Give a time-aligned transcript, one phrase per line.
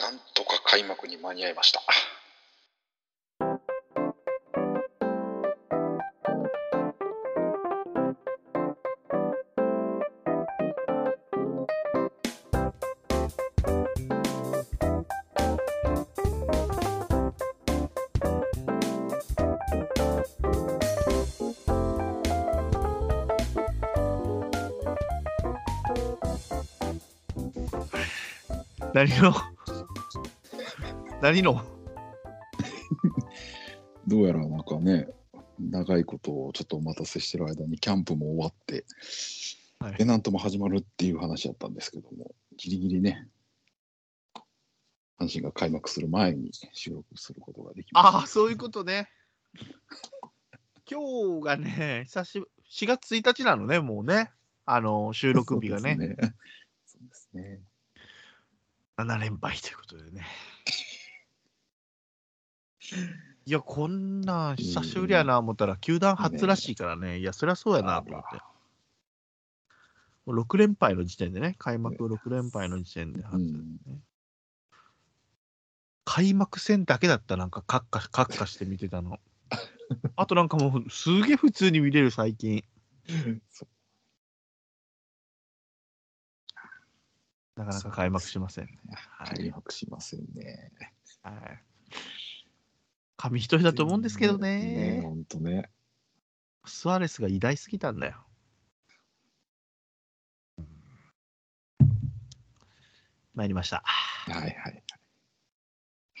[0.00, 1.82] なんとか開幕に間に合いました。
[28.92, 29.49] 何の
[31.22, 31.62] 何の？
[34.06, 35.08] どうやらなんかね、
[35.58, 38.84] 長いことをちょっとお待たせしてる間にキャンプも終わって、
[39.78, 43.28] はいペナントも始まるっていう話だったんですけども、ギリギリね、
[45.18, 48.18] 阪神が開幕する前に収録することができました。
[48.18, 49.08] ああ、そういうことね。
[50.90, 54.30] 今日がね、久しぶ4月1日なのね、もうね。
[54.66, 55.96] あの、収録日がね。
[55.96, 57.12] そうですね。
[57.12, 57.60] すね。
[58.98, 60.26] 7連敗ということでね。
[63.46, 68.40] いや、こんなん久しぶりやな思ったら、球団初らしいからね、いや、そりゃそうやなと思って。
[70.26, 73.78] もう6連敗の時点でね、開幕6連敗の時点で初、うん
[76.12, 79.20] 開幕戦だけだった、なんか、カッカ、カッカして見てたの。
[80.16, 82.64] あとなんかもう、すげえ普通に見れる、最近。
[83.48, 83.68] そ
[87.56, 88.72] なかなか開幕しませんね。
[88.88, 90.72] はい開幕しませんね。
[91.22, 91.62] はい。
[93.20, 95.02] 紙一重だと思うんですけどね。
[95.02, 95.68] 本当ね。
[96.64, 98.16] スアレスが偉大すぎたんだよ。
[103.34, 103.82] 参りました。
[103.84, 104.82] はいはい。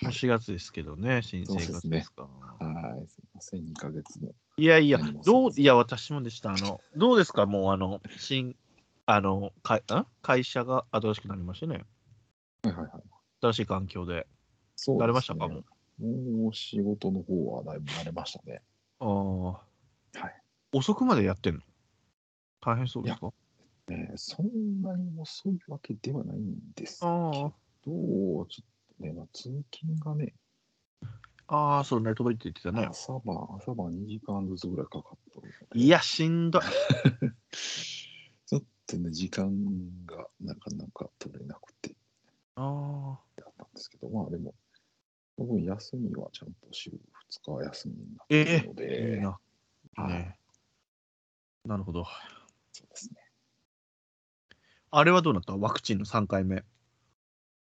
[0.02, 2.24] 4月ですけどね、新生活ですか。
[2.24, 2.28] は
[3.02, 4.34] い、すいません、2ヶ月も。
[4.58, 6.52] いやいやどう、いや、私もでした。
[6.52, 8.54] あの、どうですか、もう、あの、新、
[9.06, 11.84] あの、かん会社が新しくなりましてね。
[12.62, 13.02] はいはいはい。
[13.40, 14.26] 新しい環境で。
[14.76, 15.64] そうね慣れましたか、もう。
[16.00, 18.62] もう仕事の方はだいぶ慣れましたね。
[19.00, 19.08] ああ。
[20.18, 20.42] はい。
[20.72, 21.60] 遅くまでやってんの？
[22.60, 23.32] 大変そうですか？
[23.88, 27.52] ねそんなに遅いわけではないんですけあ
[27.84, 28.64] ど、ちょっ
[28.98, 30.34] とね、まあ、通勤がね、
[31.48, 31.56] あ。
[31.76, 32.86] ああ、そうね、届いて言ってたね。
[32.86, 35.18] 朝晩、朝晩2時間ずつぐらいかかっ
[35.72, 36.62] たいや、しんどい。
[38.46, 39.50] ちょっとね、時間
[40.06, 41.96] がなかなか取れなくて
[42.56, 43.20] ああ。
[43.36, 44.54] だったんですけど、まあでも、
[45.70, 46.94] 休みはちゃんと週2
[47.44, 49.20] 日は休みになっえてるのえいいで、な。
[49.20, 50.36] いいはいね。
[51.64, 52.04] なるほど。
[52.72, 53.20] そうですね。
[54.90, 55.56] あれはどうなった？
[55.56, 56.64] ワクチンの3回目。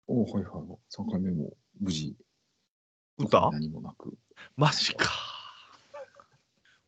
[0.08, 0.78] おはいはいはい。
[0.90, 2.16] 3回目も無事、
[3.18, 3.50] 打った？
[3.52, 4.16] 何もなく。
[4.56, 5.08] マジか。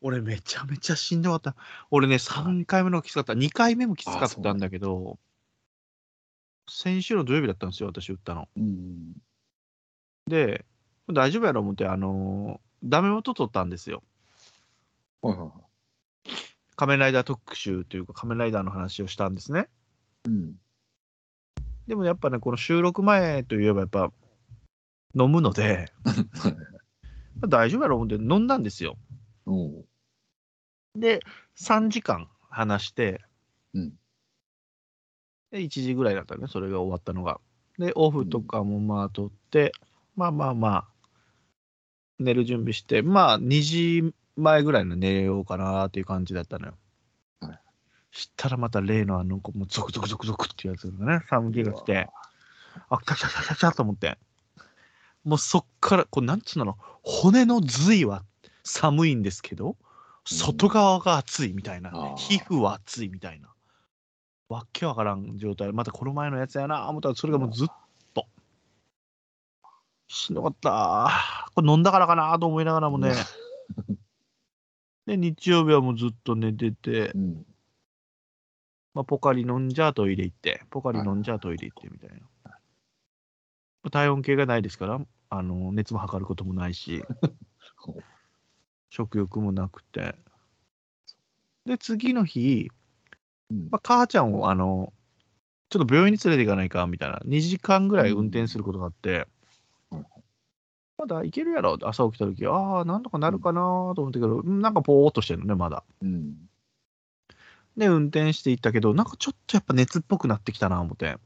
[0.01, 1.55] 俺めちゃめちゃしんどかった。
[1.89, 3.33] 俺ね、3回目のきつかった。
[3.33, 5.17] 2回目もきつかったんだけど、
[6.69, 8.47] 先週の土曜日だったんですよ、私打ったの。
[8.55, 9.13] うん。
[10.27, 10.65] で、
[11.11, 14.03] 大丈夫やろ思って、あのーダメ元取ったんですよ。
[15.21, 16.31] はいはいはい。
[16.75, 19.69] 仮面ライダー特集というか、仮面ライダーの話をしたんですね。
[20.25, 20.55] うん。
[21.87, 24.11] でもやっぱね、この収録前といえばやっぱ
[25.15, 25.91] 飲むので、
[27.47, 28.97] 大丈夫やろ思って飲んだんですよ。
[30.95, 31.21] で、
[31.57, 33.21] 3時間話して、
[33.73, 33.93] うん
[35.51, 37.39] で1時ぐらいだったね、それが終わったのが。
[37.77, 39.71] で、オフとかもまあ取って、
[40.15, 40.87] まあまあまあ、
[42.19, 46.73] 寝る準備して、まあ2時前ぐらいの寝ようかなっていう感じだったのよ。
[47.41, 47.59] はい
[48.15, 52.07] したらまた例のあの、もうゾクゾクゾクゾクっていうやつがね、寒気が来て、
[52.89, 54.17] あ、来た来た来た来た来たと思って。
[55.25, 58.23] もうそっから、こうなんつうの、骨の髄は
[58.63, 59.75] 寒いんですけど、
[60.23, 63.49] 外側が熱いみたいな、皮膚は熱いみたいな。
[64.47, 65.73] わっけわからん状態。
[65.73, 67.73] またこの前のやつやな、思ったらそれがもうずっと。
[70.07, 71.51] しんどかった。
[71.55, 73.13] これ飲んだからかなと思いながらもね。
[75.05, 77.45] で、日曜日はもうずっと寝てて、うん。
[78.93, 82.09] まあ、ポカリ飲んじゃトイレ行って、ポカリ飲んじゃトイレ行ってみたい
[83.83, 83.89] な。
[83.91, 87.03] 体温計がないですから、あの熱も測ることもないし、
[88.89, 90.15] 食欲もなくて。
[91.65, 92.71] で、次の日、
[93.51, 94.91] うんまあ、母ちゃんをあの
[95.69, 99.25] ちょっと病院に連れて行かないかみたいな、2時間ぐらい運転することがあって、うん
[100.97, 103.61] まだ行けるやろ朝起きた時ああ、なんとかなるかな
[103.95, 105.83] と思ったけど、うんなんかぽーっとしてるのね、まだ。
[106.01, 106.35] うん。
[107.77, 111.17] で、運転して行ったけど、なんかちょっとやっぱ熱っぽくなってきたな、思って。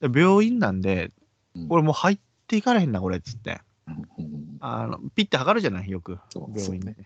[0.00, 1.10] で病院なんで、
[1.54, 3.60] うんこれもう入っていかれへんな、これっつって。
[3.86, 6.94] うんあのピッて測るじゃない、よく、病院で。
[6.94, 7.04] そう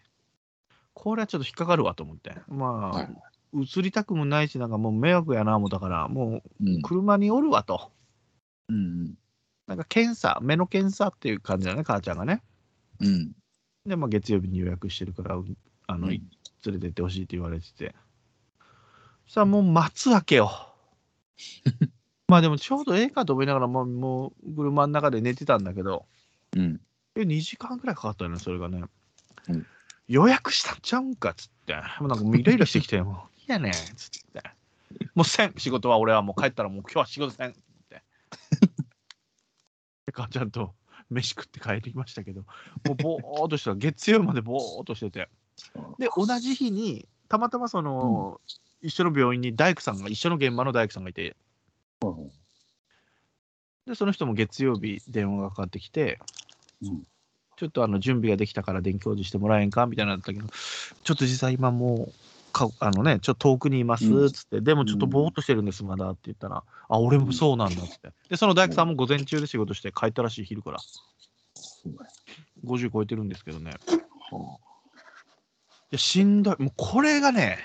[0.95, 2.35] これはちょっと引っかかるわと思って。
[2.49, 3.09] まあ、はい
[3.55, 7.93] 移りたくもないし、なんかもう迷惑やな、思ったから、もうんう車におるわと。
[8.69, 9.15] うん。
[9.73, 12.43] なんか検査、目の検査っていう感じだね、母ちゃんがね。
[13.01, 13.33] うん。
[13.87, 15.37] で、まあ、月曜日に予約してるから、
[15.87, 16.23] あの、うん
[16.65, 17.93] 連れてってほしいって言われてて。
[19.25, 20.73] そしたらもう待つわけよ。
[22.29, 26.07] まあでもちょうどええかと思いながら、もうもう車の中で寝てたんだけど、
[26.57, 26.81] うん。
[27.17, 28.85] え、2時間くらいかかったよね、それがね。
[29.49, 29.67] うん
[30.09, 31.75] 予約したんちゃうんかっつって。
[31.99, 34.43] もうなんかもうイライラしてきて、もう、いやねんっつって。
[35.15, 37.63] もうせん、仕事は俺はもう帰ったらもう今日は仕事せんっつ
[40.13, 40.13] って。
[40.13, 40.75] で、母ちゃんと
[41.11, 42.47] 飯食って帰ってきましたけど、も
[42.93, 45.29] うぼーっとした、月曜までぼーっとしてて。
[45.99, 48.41] で、同じ日に、たまたまその、
[48.83, 51.37] 一緒の病院に大工さんが、一緒の現場の大工さんがいて、
[53.87, 56.19] で、その人も月曜日電話がかかってきて、
[56.83, 57.03] うん。
[57.57, 62.13] ちょっとあの準備ができたから電気工事してもらえんかみたいなのだったけど、ちょっと実際今もう、
[62.53, 68.13] かあのね、ちょっと遠くにいますうんっつって、でもちょっとぼーっとしてるんです、まだって言ったら、あ、俺もそうなんだって。
[68.29, 70.79] で、その大工さんも午前中で仕事して帰ったらしい、昼から。
[71.55, 72.11] そうだよ
[72.65, 73.73] 50超えてるんですけどね。
[73.73, 74.59] いは
[75.91, 76.63] や、しんどい。
[76.63, 77.59] もうこれがね、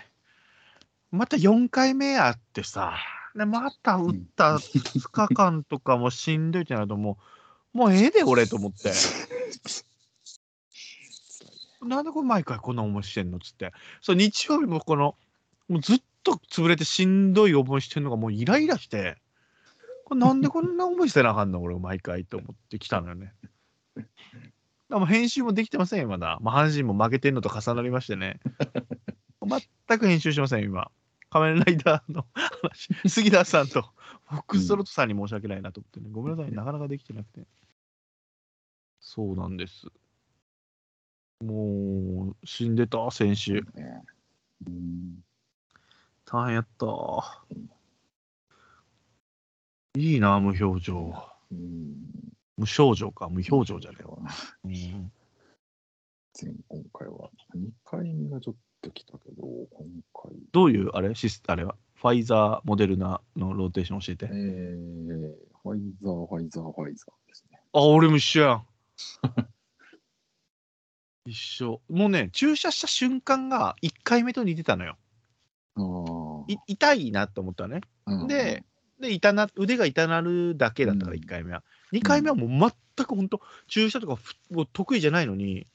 [1.12, 2.98] また4回目やってさ、
[3.36, 7.18] でまた打った2日間とかもしんどいってなると、も
[7.74, 8.92] う、もうええで、俺と思って。
[11.88, 13.72] なんでこれ毎回こんな思いしてんのっつって。
[14.02, 15.16] そう、日曜日もこの、
[15.68, 19.18] もうずっと潰れてしんどい思いしてんのがもうイライラして、
[20.06, 23.34] これなんでこんな思いせなあかんの俺毎回と思ってきたのよね。
[23.96, 24.08] だか
[24.90, 26.38] らも編集もできてませんよ、まだ。
[26.42, 28.40] まあ、阪神も負けてんのと重なりましてね。
[29.88, 30.90] 全く編集しません、今。
[31.30, 33.82] 仮面ライダーの話、杉田さんと
[34.30, 36.08] フォックストロットさんに申し訳ないなと思ってね。
[36.12, 37.46] ごめんなさい、なかなかできてなくて。
[39.02, 39.88] そうなんです。
[41.44, 43.64] もう、死んでた、先週。
[44.66, 45.24] うん。
[46.26, 46.86] 大変やった。
[49.96, 51.14] いいな、無表情。
[51.52, 51.96] うん。
[52.58, 54.14] 無症状か、無表情じゃねえわ。
[54.14, 54.18] わ。
[54.66, 61.14] うん、前今回は2回目がちょっと来たけど、今回、どういう、あれ？
[61.14, 61.76] シスあれは？
[61.94, 64.26] ファイザー、モデルナのローテーション教えて。
[64.26, 67.62] えー、ファイザー、ファイザー、ファイザーですね。
[67.74, 68.66] あ、俺も一緒やん。
[71.28, 71.82] 一緒。
[71.90, 74.98] もうね、注射した瞬間が1回目と似てたのよ。
[75.76, 77.82] あい痛いなと思ったのね。
[78.06, 78.26] あ。
[78.28, 78.64] で、
[79.00, 81.64] で痛な腕が痛なるだけだったから、うん1回目は。
[81.92, 85.68] 2回目はもう全く本当、注射とかふもう得意じゃないのに、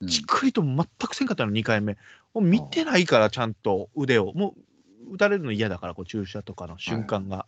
[0.00, 1.94] うん、じっくりと全くせんかったの、2回目。
[2.32, 4.32] もう見てないから、ちゃんと腕を。
[4.34, 4.54] も
[5.08, 7.46] う打たれるの嫌だから、こう注射とかの瞬間が。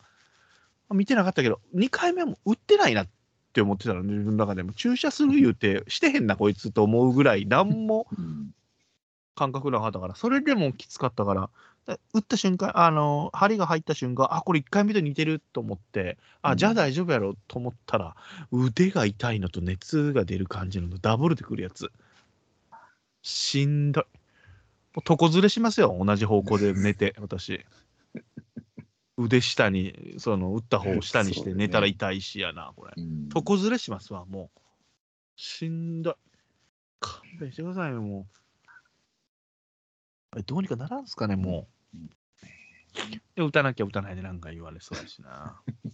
[0.90, 3.08] 見てなかったけど、2回目はもう打ってないなっ
[3.54, 4.72] て思ってたの、自分の中でも。
[4.72, 8.50] 注射する言うて、してへんな、こいつと思うぐらい、なんもうん、
[9.36, 11.50] 感覚なかったから、それでもきつかったから、
[11.86, 18.16] で打った瞬間、あの、針が入った瞬間、あ、これ1回目と似てると思って、あ、うんじゃあ大丈夫やろと思ったら、
[18.52, 21.90] 腕が痛いのと熱が出る感じのとダブルでくるやつ。
[23.22, 24.04] しんどい。
[24.94, 27.64] もう床ずれしますよ、同じ方向で寝て、私。
[29.16, 32.92] 腕下に、その打った方を下にして寝たら痛いしやな、これ。
[32.96, 34.60] うん床ずれしますわ、もう。
[35.36, 36.14] しんどい。
[37.00, 38.26] 勘弁してくださいよ、も
[40.34, 40.38] う。
[40.38, 41.98] えどうにかならんすかね、もう。
[43.34, 45.60] で、打たなきゃ打たないでなんか言われそうやしな。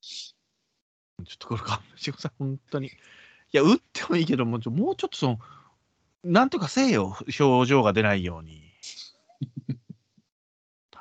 [0.00, 2.88] ちょっとこれ勘弁してください、本当に。
[2.88, 2.90] い
[3.52, 5.38] や、打ってもいいけども、ちょもうちょっとその、
[6.24, 8.62] なんとかせえよ、表情が出ないように。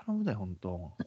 [0.05, 0.93] 頼むだよ、本当。
[0.99, 1.03] っ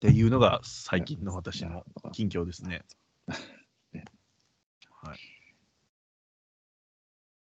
[0.00, 2.84] ていうのが最近の私の近況ですね。
[3.26, 5.18] はい。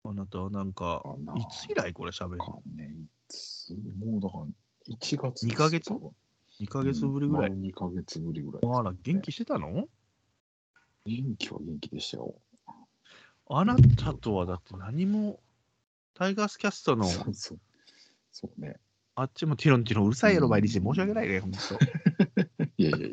[0.03, 1.03] あなたはなんか、
[1.35, 2.37] いつ以来これ喋る？
[2.37, 4.45] かね、いつ、もうだから
[4.87, 5.89] 1月二ヶ月？
[5.89, 6.11] 多分
[6.61, 8.61] ?2 ヶ月ぶりぐらい？2ヶ月ぶりぐらい。
[8.79, 9.87] あら、元気してたの？
[11.05, 12.35] 元気は元気でしたよ。
[13.49, 15.39] あなたとはだって何も、
[16.13, 17.05] タイガースキャストの
[18.39, 18.75] そうね。
[19.15, 20.73] あっちもティロンティロンうるさいやろ、毎日。
[20.73, 21.57] 申し訳ないね、ほんと。
[22.77, 23.07] いやいやいや。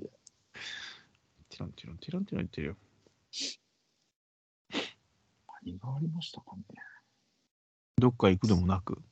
[1.48, 2.76] ティロンティロン、ティロンティロン言ってるよ。
[5.64, 6.62] 何がありましたかね。
[7.96, 9.02] どっか行くでもなく。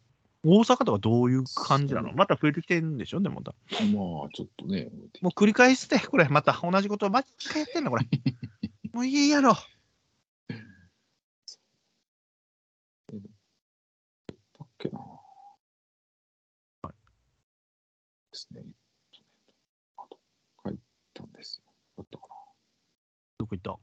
[0.45, 2.13] 大阪とかどういう感じなの？
[2.13, 3.21] また増えてきてるんでしょ？
[3.21, 3.53] でもまた。
[3.53, 4.91] まあ、ちょっとね。
[5.23, 8.07] もう繰り返して、これ、また同じことを毎回やってんの、これ。
[8.93, 9.55] もういいやろ。
[9.55, 9.59] だ
[14.65, 15.12] っけな。
[23.43, 23.77] どこ行った？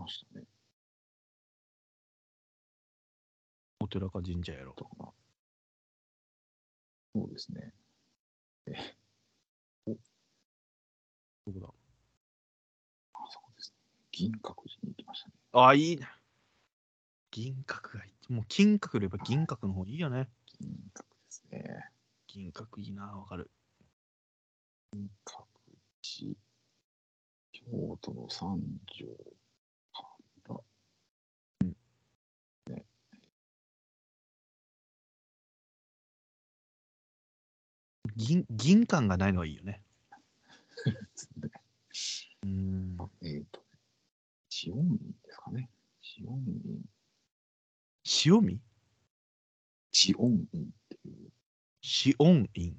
[0.00, 0.44] ましたね。
[3.78, 4.74] お寺か神社やろ。
[7.14, 7.72] そうですね。
[8.66, 8.72] え、
[9.86, 9.92] お
[11.52, 11.68] どこだ？
[13.14, 13.76] あそこですね。
[14.10, 15.34] 銀閣寺に行きましたね。
[15.52, 16.08] あ、いいな。
[17.30, 18.32] 銀閣がいい。
[18.32, 20.28] もう金閣よりば銀閣の方いいよね。
[20.58, 21.88] 銀閣ですね。
[22.26, 23.48] 銀閣いいな、わかる。
[24.92, 25.44] 銀閣
[26.02, 26.34] 寺。
[27.70, 29.06] 京都の三条
[29.92, 30.04] か
[30.48, 30.56] ら、
[38.16, 39.82] 銀、銀館がないのはいいよね。
[40.86, 41.50] ね
[42.44, 42.96] うん。
[43.22, 43.60] えっ、と、
[44.48, 45.70] 千音院ですかね。
[46.02, 46.84] 千音院、
[48.24, 48.60] 塩見
[49.92, 51.30] 千音院っていう、
[51.82, 52.76] シオン院。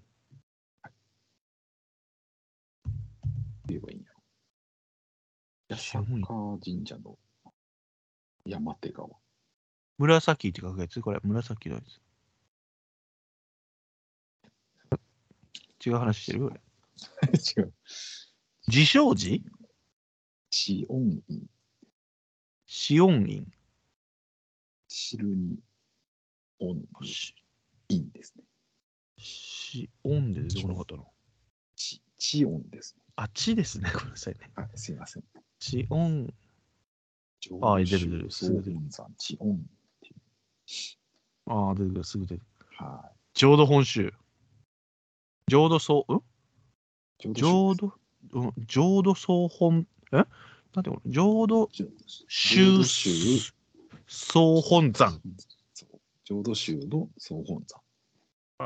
[3.68, 4.12] 言えばいいんや
[5.75, 6.06] 八坂
[6.63, 7.18] 神社の
[8.46, 9.10] 山手川。
[9.98, 11.01] 紫って書くやつ？
[11.01, 12.00] これ、紫のやつ。
[15.86, 16.50] 違う話してる？
[17.58, 17.74] 違う。
[18.68, 19.44] 自称寺？
[20.51, 21.50] 千音院、
[22.68, 23.51] シオン院。
[24.88, 25.58] 汁に
[26.60, 27.34] 音にし
[27.89, 28.44] 院ですね。
[29.18, 31.12] シオンで出てこなかったの。
[31.75, 33.01] ち、ち音ですね。
[33.15, 33.89] あっちですね。
[33.92, 34.51] ごめんなさいね。
[34.56, 35.24] はい、すいません。
[35.65, 36.34] シオン。
[37.62, 39.58] あ出る出るす総ぐ出る本山、ち音っ
[40.01, 40.15] ていう。
[41.46, 42.41] ああ、出てくる、すぐ出る。
[42.75, 44.13] は浄土本州。
[45.48, 46.15] 浄土総、ん？
[46.15, 47.34] い。
[47.34, 47.93] 浄浄土、
[48.34, 50.17] うん、浄土総本、え？
[50.17, 51.01] なんていうの？
[51.05, 51.88] 浄土浄
[52.84, 52.84] 宗
[54.05, 55.22] 総本山。
[56.25, 57.82] 浄土宗の総本山。
[58.58, 58.65] あ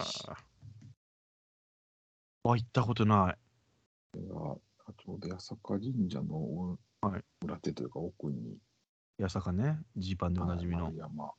[2.43, 3.37] あ、行ったことない。
[4.13, 8.57] これがちょうど八坂神社のはい裏手というか奥に、
[9.19, 10.97] 八坂ね、ジーパンでおなじみの丸。
[10.97, 11.31] 山。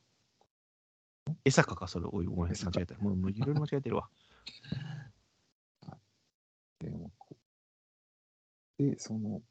[1.45, 2.05] 江坂か、それ。
[2.11, 2.97] おい、ごめん、間違えた。
[2.97, 4.09] もう、もういろいろ間違えてるわ。
[6.79, 7.35] で、こ
[8.79, 9.41] うでその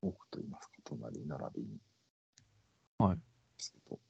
[0.00, 1.78] 奥といいますか、隣並びに。
[2.98, 3.22] はいで
[3.58, 4.00] すけど、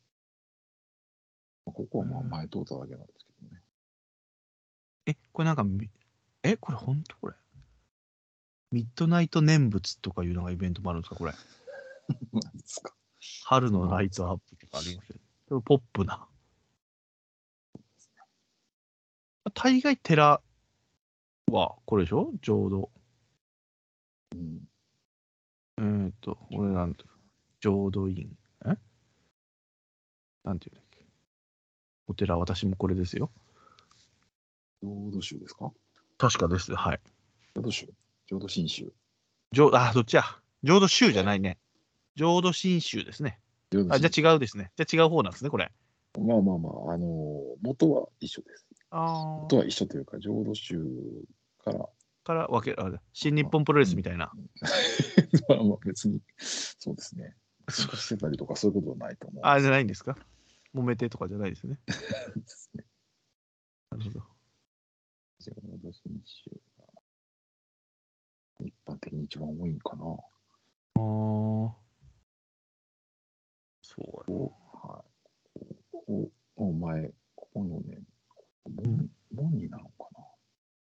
[1.67, 3.63] まあここはまあうん前通っただけなんですけどね。
[5.07, 5.91] え、これなんかみ、
[6.45, 7.35] え、これ本当これ？
[8.73, 11.33] ミッドナイト念仏とかいうのがイベントもあるんですか、これ？
[12.33, 12.95] 何ですか？
[13.45, 15.63] 春のライトアップとかありますよね。
[15.65, 16.27] ポップな。
[19.55, 20.41] 大概寺
[21.51, 22.33] はこれでしょ？
[22.41, 22.91] 浄土。
[24.35, 24.61] うん。
[25.79, 27.05] えーっと、俺なんて、
[27.61, 28.31] 浄土院。
[28.65, 28.77] え？
[30.45, 31.05] なんていうんだっけ？
[32.09, 33.31] お寺、私もこれですよ。
[34.83, 35.71] 浄土宗ですか？
[36.17, 36.75] 確かです。
[36.75, 37.01] はい。
[37.55, 37.87] 浄土宗
[38.33, 38.91] 浄土真宗。
[39.53, 40.23] 浄あ、どっちや？
[40.63, 41.59] 浄土宗じゃないね。
[42.17, 43.39] 浄土真宗ですね。
[43.91, 44.71] あ、じ真ゃあ違うですね。
[44.77, 45.71] じゃあ違う方なんですね、これ。
[46.19, 48.67] まあまあまあ、あのー元は一緒です。
[48.91, 50.79] あ元は一緒というか、浄土宗
[51.63, 51.87] から、
[52.25, 54.33] から分け、あ新日本プロレスみたいな。
[55.51, 57.37] まあまあ別に、そうですね。
[57.71, 59.43] してたりとかそういうことはないと思う。
[59.45, 60.17] あ、じゃないんですか？
[60.75, 61.79] 揉めてとかじゃないですね。
[61.87, 61.95] で
[62.47, 62.85] すね。
[63.91, 64.21] なるほど。
[65.41, 66.57] 浄土真宗が
[68.67, 70.05] 一般的に一番多いんかな。
[70.05, 71.83] ああ。
[73.83, 75.65] そうこうはい。
[75.93, 78.03] ここお前、ここのね、
[78.65, 80.09] 門門になのか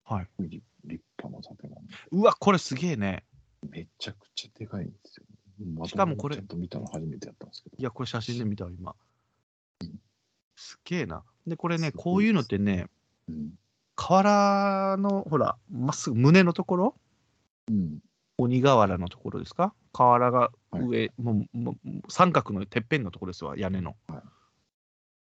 [0.08, 0.28] なはい。
[0.38, 1.82] 立立派な建物。
[2.10, 3.24] うわ、これすげえね。
[3.68, 5.24] めちゃくちゃでかいんですよ。
[5.76, 7.76] ましかもこれちゃんと見たの初めてやったんですけど。
[7.78, 8.94] いや、これ写真で見たわ、今
[9.82, 10.00] うん。
[10.56, 11.24] すげえな。
[11.46, 12.86] で、これね、こういうのってね、
[13.28, 13.52] うん。
[13.94, 16.96] 河原の、ほら、まっすぐ胸のところ
[17.70, 17.98] うん。
[18.38, 19.74] 鬼瓦のところですか？
[19.92, 23.96] 河原がはい上、もうもう三角のてっぺんのところですわ、屋根の。
[24.08, 24.22] はい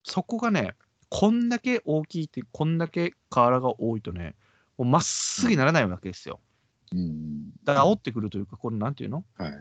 [0.04, 0.74] そこがね、
[1.10, 4.34] こんだけ大きいって、こんだけ河原が多いとね、
[4.76, 6.40] もうまっすぐにならないわけですよ。
[6.90, 7.50] うん。
[7.62, 9.24] だから煽ってくるというか、このなんていうの？
[9.38, 9.52] はい。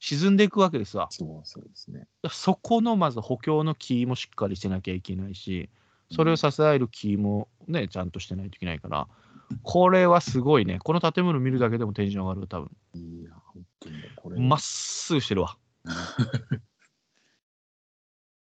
[0.00, 1.06] 沈んでいくわけですわ。
[1.12, 2.08] そうそうですね。
[2.28, 5.70] そこのまず補強の木もしっかりしてなきゃいけないし、
[6.10, 9.08] それを支える木もね、ちゃんとしてないといけないから、
[9.62, 10.78] これはすごいね。
[10.80, 12.70] この建物見るだけでもテンション上がる、多分。
[12.94, 14.40] いや、本当にねこれ。
[14.40, 15.56] まっすぐしてるわ。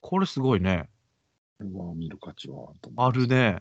[0.02, 0.90] これすごいね。
[1.58, 3.60] これは見る価値はあると思あいまするね。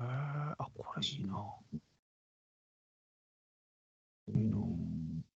[0.00, 1.54] えー、あ、これいいな。
[4.28, 4.56] いいな。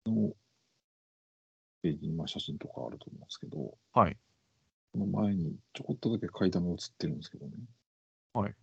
[0.05, 0.33] の
[1.81, 4.17] ページ写真とかあると思うんですけど、はい。
[4.93, 7.53] この前にちょこっとだけ階段が写ってるんですけどね。
[8.33, 8.53] はい。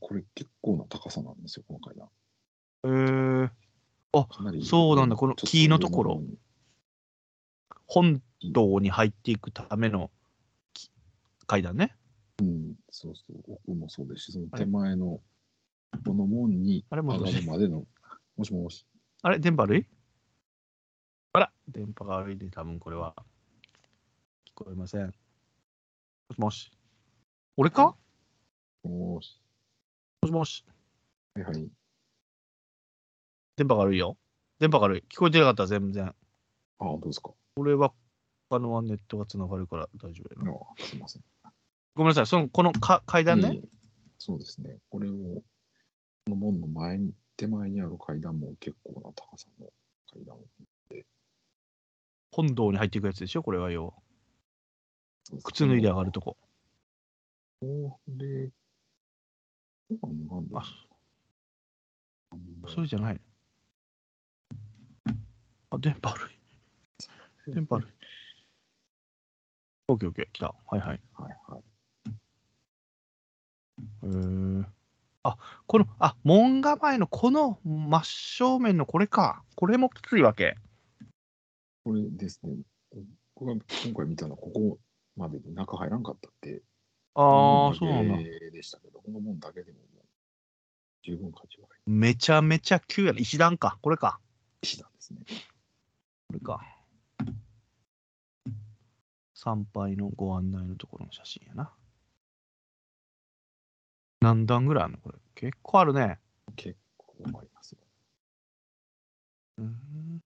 [0.00, 2.08] これ結構な高さなんですよ、この階段。
[2.84, 3.48] えー、
[4.12, 6.22] かなりそうなんだこの木のところ
[7.86, 10.10] 本堂に入っていくための
[10.72, 10.90] き
[11.46, 11.94] 階段ね。
[12.40, 15.20] うん、そうそう、奥もそうですし、その手前の
[16.04, 17.84] この門に上がるまでの、
[18.36, 18.86] もしもし、
[19.22, 19.38] あれ？
[19.38, 19.86] 電波悪い？
[21.68, 23.14] 電波が悪いんで、多分これは。
[24.58, 25.06] 聞こえません。
[25.06, 25.12] も
[26.34, 26.72] しもし。
[27.56, 27.94] 俺か？
[28.82, 29.40] おーし
[30.22, 30.64] もしもし。
[31.36, 31.70] はいはい。
[33.56, 34.16] 電波が悪いよ。
[34.58, 35.04] 電波が悪い。
[35.08, 36.06] 聞こえてなかった、全然。
[36.08, 36.14] あ、
[36.80, 37.30] 本当ですか？
[37.54, 37.92] 俺は、
[38.50, 40.58] 他のはネットがつながるから大丈夫やな。
[40.58, 41.22] あすいません。
[41.94, 43.60] ごめんなさい、その、このか階段ね？
[44.18, 44.78] そうですね。
[44.90, 45.42] これを、こ
[46.30, 49.68] の門の前に、手前にある階段も結構な高さの
[50.12, 50.40] 階段を。
[52.32, 53.94] 本堂に入っていくやつでしょ、これはよ。
[55.44, 56.36] 靴脱いで上がるとこ。
[57.60, 58.50] これ、
[59.90, 60.64] なんだあ、
[62.68, 63.20] それじゃない。
[65.70, 67.52] あ、電波悪い。
[67.52, 67.92] 電波悪い。
[69.88, 70.54] オッケーオッケー、来た。
[70.66, 71.00] はいはい。
[71.14, 71.62] はいはい。
[74.04, 74.64] へー
[75.24, 79.42] あ、この、あ、門構えのこの真正面のこれか。
[79.56, 80.56] これもきついわけ。
[81.84, 82.56] これですね。
[83.34, 83.52] 僕が
[83.84, 84.78] 今回見たのはここ
[85.18, 86.62] までで中入らんかったって。
[87.14, 88.16] ああ、そうなんだ。
[88.16, 90.06] でしたけど、この門だけでももう
[91.02, 93.18] 十分価値はあるめちゃめちゃ急やな。
[93.18, 93.78] 石段か。
[93.82, 94.20] これか。
[94.62, 95.20] 石なんですね。
[96.28, 96.60] これか。
[99.34, 101.72] 参拝のご案内のところの写真やな。
[104.20, 104.98] 何段ぐらいあるの？
[104.98, 105.18] これ。
[105.34, 106.18] 結構あるね。
[106.56, 107.78] 結構ありますよ。
[109.58, 110.22] うーん。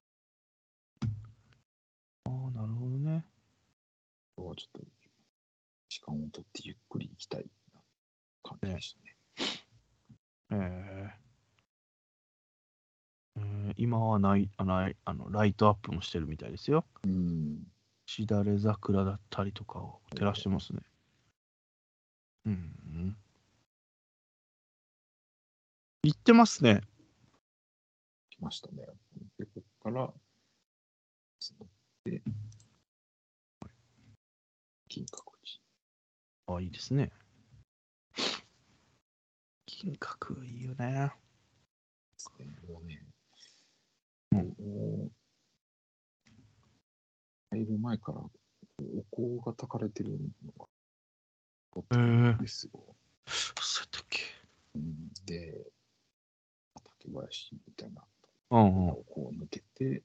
[2.24, 3.24] ああ、なるほどね。
[4.34, 4.86] 今日はちょっと
[5.88, 7.80] 時間をとってゆっくり行きたいな
[8.42, 9.16] 感じでしたね。
[10.50, 11.22] えー
[13.36, 16.84] えー今はないあないあのライトアップもしてるみたいですよ。
[17.04, 17.66] うん。
[18.04, 20.80] しだれ桜だったりとかを照らしてますね。
[22.44, 23.16] うん。
[26.02, 26.82] 行ってますね。
[28.28, 28.84] 来ましたね。
[29.38, 30.12] で、ここから、
[32.04, 32.22] で、
[34.92, 35.22] 金閣
[36.46, 36.54] 寺。
[36.54, 37.10] あ、いいですね。
[39.64, 41.10] 金閣いいよね。
[42.68, 43.02] もうね、
[44.32, 45.10] うんもう、
[47.52, 50.10] 入る前から、お香が焚かれてる
[50.44, 52.72] のが、へえですよ。
[53.26, 54.20] そうやったっけ？
[54.74, 55.72] うんで、
[57.00, 58.04] 竹林みたいな、
[58.50, 58.88] うんうん。
[58.90, 60.02] をこう抜けて、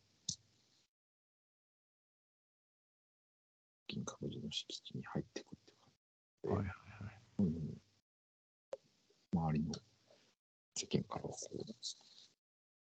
[3.87, 6.75] 金閣寺の敷地に入ってくっていうはいはい
[7.37, 7.77] 感じで、うん
[9.33, 9.71] 周りの
[10.75, 11.73] 世間からはこう、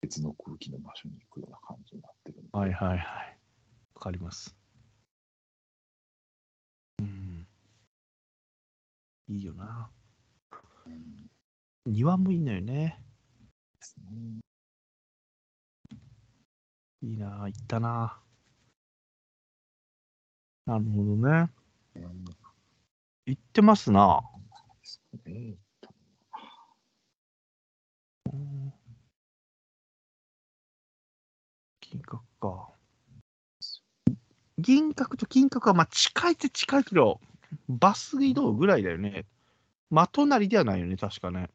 [0.00, 3.38] 別の空気の場所に行くような感じになってるんで、はいはいはい。
[3.94, 4.57] わかります。
[7.00, 7.46] うん。
[9.29, 9.90] いいよな。
[10.87, 11.31] うん
[11.87, 13.03] 庭もいいんだよね。
[13.79, 14.40] ですね。
[17.03, 18.20] いいな、行ったな。
[20.70, 21.50] なるほどね。
[21.96, 22.24] うん
[23.26, 24.20] 行ってますな。
[31.80, 32.68] 金閣か。
[34.59, 37.20] 銀閣と金閣はまあ近いって近いけど、
[37.68, 39.26] バス移動ぐらいだよね。
[39.90, 41.50] 真隣ではないよね、確かね。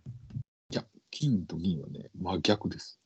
[0.71, 2.99] いや、金と銀はね、真逆です。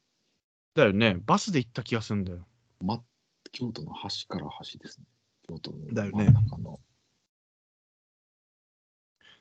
[0.74, 1.18] だよね。
[1.28, 2.48] バスで行った気がするんだよ。
[2.82, 3.00] ま、
[3.52, 5.06] 京都の端から端ですね。
[5.50, 6.28] 京都のだよね。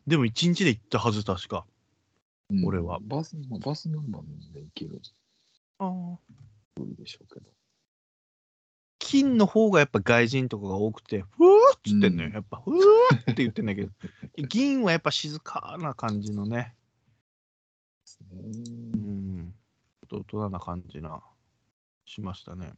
[0.07, 1.67] でも一日で行ったはず、確か。
[2.51, 5.03] うん俺はバス、まあ、バスナンバーで行ける
[5.81, 6.19] ああ。
[6.75, 7.47] 距離でしょうけど。
[8.99, 12.29] 金の方がやっぱ外人とかが多くて、ふーっつってんのよ。
[12.29, 12.75] うんやっぱ、ふー
[13.21, 13.91] って言ってんだけど、
[14.49, 16.75] 銀はやっぱ静かな感じのね。
[18.33, 19.55] うん、
[20.11, 21.23] 大人な感じな、
[22.07, 22.73] しましたね。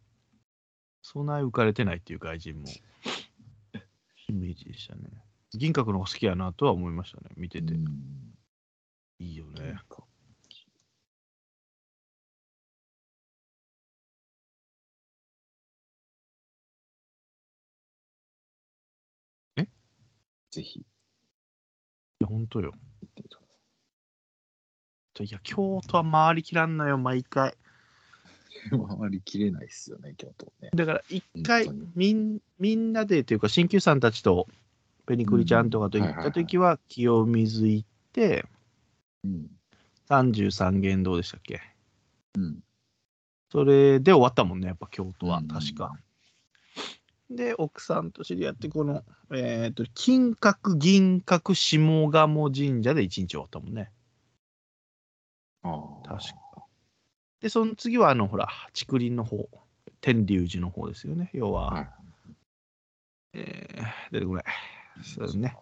[1.03, 2.69] 備え浮かれてないっていう外人も、
[4.31, 5.03] イメージでしたね。
[5.53, 7.75] 銀閣の方が好きやなとは思いましたね、見てて。
[7.75, 7.87] うん
[9.19, 9.75] いいよね。
[20.51, 20.85] ぜひい
[22.21, 22.73] や、ほんとよ。
[22.73, 23.47] 行ってみてくだ
[25.17, 27.57] さいや、京都は回りきらんのよ、毎回。
[28.51, 28.99] い。
[28.99, 30.71] 回りきれないですよね、京都ね。
[30.75, 34.47] だから一回みんみんなでというか鍼灸さんたちと
[35.07, 38.45] ペニクリちゃんとかと行った時は清水行って
[39.25, 39.51] うん。
[40.09, 41.61] 33軒堂でしたっけ？
[42.37, 42.61] うん。
[43.51, 45.93] それで終わったもんねやっぱ京都はうん確か。
[47.31, 51.79] で奥さんと知り合ってこの、えー、と金閣銀閣下
[52.11, 53.93] 鴨神社で一日終わったもんね。
[55.63, 56.09] ああ。
[56.09, 56.35] 確か
[57.41, 59.49] でその次はあのほら竹林の方
[60.01, 61.31] 天龍寺の方ですよね。
[61.33, 61.89] 要は、はい
[63.33, 64.45] えー出てこない。
[65.03, 65.57] そうね。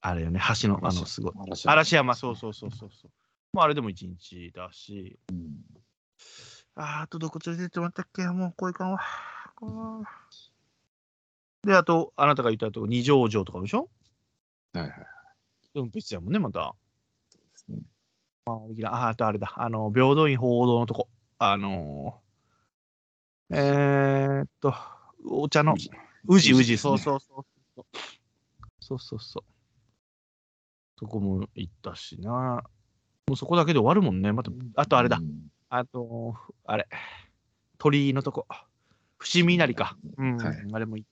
[0.00, 1.32] あれよね、橋の、あの、すごい。
[1.46, 3.10] 嵐嵐山、そうそうそうそうそう。
[3.52, 5.64] もうあれでも一日だし、うん
[6.76, 8.24] あーあとどこ連れてってもらったっけ？
[8.28, 9.00] もうこういかんわ。
[9.00, 10.04] あー
[11.66, 13.90] で、あと、あなたが言ったとこ、二条城とかでしょ？
[14.72, 14.92] はいはい。
[15.74, 16.76] でも別やもんね、また。
[18.86, 19.52] あ、あとあれだ。
[19.56, 21.08] あの、平等院報道のとこ。
[21.38, 24.74] あのー、えー、っと、
[25.24, 25.74] お茶の、
[26.26, 27.44] 宇治、宇治、そうそうそ
[27.76, 27.82] う。
[28.80, 29.44] そうそうそう。
[30.98, 32.62] そこも行ったしな。
[33.26, 34.32] もうそこだけで終わるもんね。
[34.32, 35.22] また、あとあれだう。
[35.22, 36.34] んあと、
[36.64, 36.88] あれ。
[37.78, 38.46] 鳥居のとこ。
[39.18, 39.96] 伏見稲荷か。
[40.16, 41.04] うん、はいあれもいい。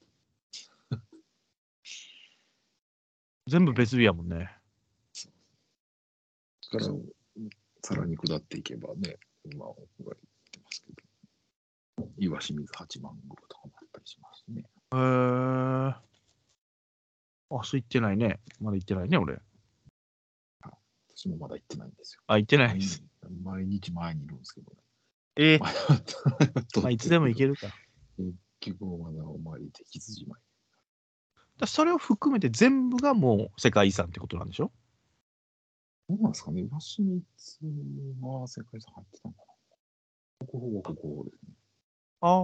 [3.47, 4.51] 全部別日やもんね。
[6.71, 6.87] から、
[7.87, 10.17] さらに下っていけばね、今、僕が言っ
[10.51, 10.93] てますけ
[12.03, 14.63] ど、岩清水八幡宮とかもあったりしますね。
[14.93, 15.91] へー。
[15.91, 16.03] あ、
[17.63, 18.41] そう行ってないね。
[18.61, 19.39] まだ行ってないね、俺。
[21.17, 22.23] 私もまだ行ってないんですよ。
[22.27, 23.05] あ、行ってないです。
[23.45, 24.79] 毎日前にいるんですけどね。
[25.37, 25.69] えー、ま
[26.83, 27.55] まあ、いつでも行ける。
[27.55, 27.69] るか。
[28.17, 28.35] 結
[28.81, 30.41] 局まだお参りできずじまい。
[31.59, 34.73] だそれを含めて全部がもう世界遺産ってことなんでしょ？
[36.09, 36.63] どうなんですかね？
[36.63, 37.25] 岩清水
[38.23, 39.41] は世界遺産入ってたのか
[40.41, 40.47] な？
[40.47, 41.55] ここほぼここですね。
[42.21, 42.39] あ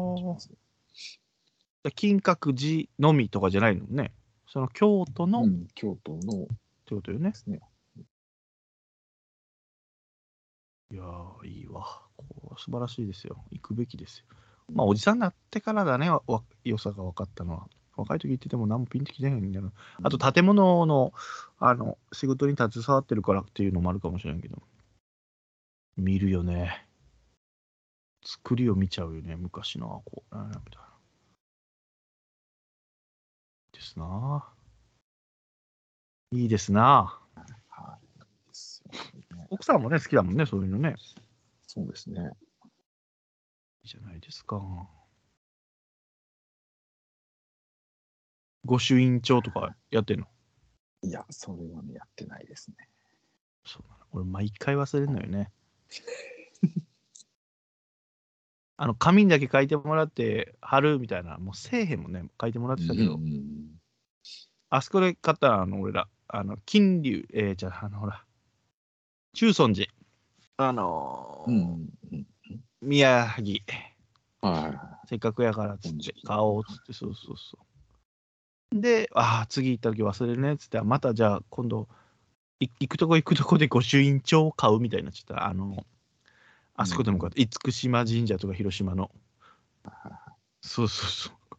[1.85, 1.91] あ。
[1.95, 4.13] 金閣寺のみとかじゃないのね？
[4.49, 6.47] その京都の、っうん、京都の
[6.87, 7.31] てことよね？
[7.31, 7.37] で。
[7.37, 7.61] すね。
[10.91, 12.03] いやー、いいわ。
[12.17, 13.45] こう素晴らしいですよ。
[13.51, 14.27] 行くべきですよ。
[14.73, 17.67] まあ、おじさんになってからだね、わわ良さが分かったのは。
[17.97, 19.73] 若い時言ってても何もピンときてへんんだよな。
[20.03, 21.13] あと、建物の、
[21.59, 24.63] あの、仕事に携わってるからっていうのもあるかもしれんけど。
[25.97, 26.87] 見るよね。
[28.25, 30.89] 作りを見ちゃうよね、昔の、あこう、なんやみたいな。
[33.73, 34.49] ですな。
[36.31, 37.21] いいですな。
[37.69, 38.19] はい。
[38.49, 38.83] です
[39.31, 40.95] よね奥さんもね、好きだもんね、そういうのね。
[41.67, 42.31] そうですね。
[43.83, 44.63] いいじゃないですか。
[48.65, 50.27] 御朱印帳とかやってんの？
[51.03, 52.89] いや、それはね、やってないですね。
[53.65, 55.51] そうなの俺、毎回忘れるのよね。
[58.77, 62.25] あの、紙にだけ書いてもらって、貼るみたいな、もうせえへんもんね。
[62.41, 63.81] 書いてもらってたけど、うん
[64.75, 68.25] あそこで買ったあの、俺ら、あの、金龍、えー、じゃあ、あの、ほら、
[69.35, 69.93] 中尊寺。
[70.57, 71.91] あのーうん。
[72.13, 72.27] うん。
[72.81, 73.61] 宮城、
[74.41, 74.69] は
[75.05, 77.67] いせっかくやからっつって、買おうっつって、そうそうそう。
[78.81, 81.89] で、ああ、次行った時忘れるねっつって、またじゃあ今度、
[82.61, 85.47] い行くとこ行くとこで御朱印帳を買うみたいになっちゃった。
[85.47, 85.85] あの、
[86.75, 89.11] あそこでもこうやって、厳島神社とか広島の。
[90.61, 91.57] そうそうそう。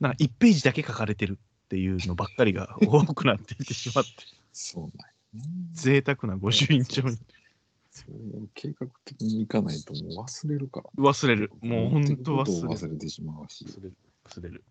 [0.00, 4.14] なんか1ページだけ書かれてるっていうのばっかりが多くなっていってしまって、い。
[4.52, 5.50] そうなんやね。
[5.72, 7.18] 贅沢な御朱印帳に
[7.92, 10.90] それを計画的に行かないともう忘れるから。
[10.96, 11.52] 忘れる。
[11.60, 12.80] もう本当忘忘れる。
[12.80, 13.96] 忘れてしまうし、忘れる。
[14.24, 14.64] 忘れる。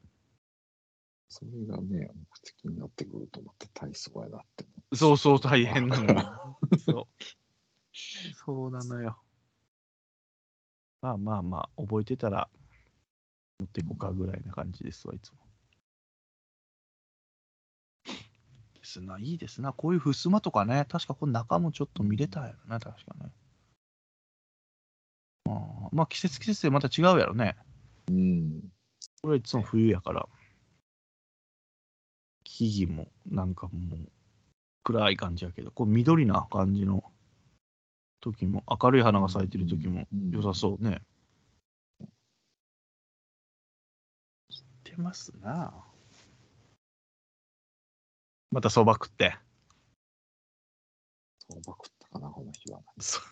[1.31, 4.95] それがね、目的になってくるとまた大層やなって思う。
[4.97, 6.59] そうそう、大変なのよ。
[6.85, 8.33] そう。
[8.35, 9.17] そうなのよ。
[11.01, 12.49] まあまあまあ、覚えてたら
[13.59, 15.37] 持っていこうかぐらいな感じですわ、いつも。
[18.03, 19.71] ですな、いいですな。
[19.71, 23.31] こういう襖とかね、確かこの中もちょっと見れたやろな、確かね。
[25.45, 27.55] あーまあ季節季節でまた違うやろね。
[28.09, 28.61] うん。
[29.21, 30.27] これはいつも冬やから。
[32.69, 34.09] 木々もなんかもう
[34.83, 37.03] 暗い感じやけど、こう緑な感じの
[38.19, 41.01] 時も、明るい花が咲いてる時もうん良さそうね。
[44.51, 45.73] 知ってますな。
[48.51, 49.35] またそば食って。
[51.39, 52.81] そうば食ったかな、この日は。
[52.99, 53.19] そ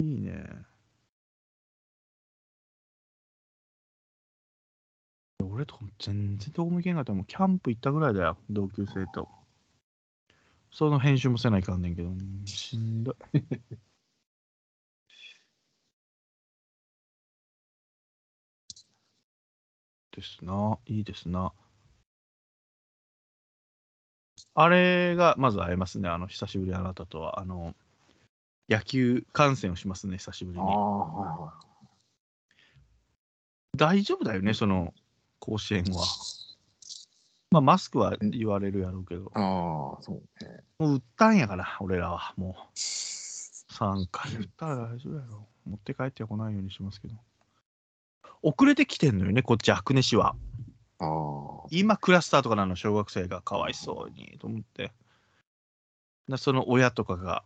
[0.00, 0.67] いいね。
[5.44, 9.28] 俺とかも全然どこも行けんかったもうキャンプ行ったぐらいだよ、同級生と。
[10.70, 13.14] その編集もせないかんねんけど、うんしんどい。
[20.12, 21.52] ですな、いいですな。
[24.54, 27.38] あれがまず会えますね、あの久しぶりあなたとは。
[27.38, 27.76] あの
[28.68, 30.64] 野球観戦をしますね、久しぶりに。
[30.64, 31.54] はいは
[33.76, 34.92] 大丈夫だよね、その
[35.40, 36.04] 甲子園は。
[37.50, 40.60] まあ、マスクは言われるやろうけど、ああ、そうね。
[40.78, 42.34] もう売ったんやから、俺らは。
[42.36, 45.48] もう、 3回売ったら大丈夫やろ。
[45.64, 47.14] 持って帰っては来ないようにしますけど。
[48.42, 50.36] 遅れてきてんのよね、こっち、アクネ市は。
[50.98, 54.92] ああ、今、クラスターとかなの、小学生がかわいそうにと思って。
[56.28, 57.42] でその親とかが、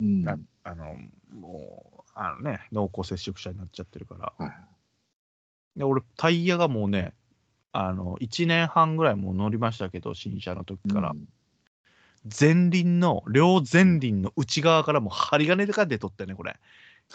[0.00, 0.22] うん。
[0.24, 0.96] なあの、
[1.30, 4.32] もう、あのね、濃厚接触者になっちゃってるから。
[4.44, 4.76] はい
[5.76, 7.12] で、俺、タイヤがもうね、
[7.78, 11.10] あの、1年半ぐらいもう乗りましたけど、新車の時から。
[11.10, 11.28] うん
[12.40, 16.56] 前輪の、両前輪の内側からもう針金が出とってね、これ。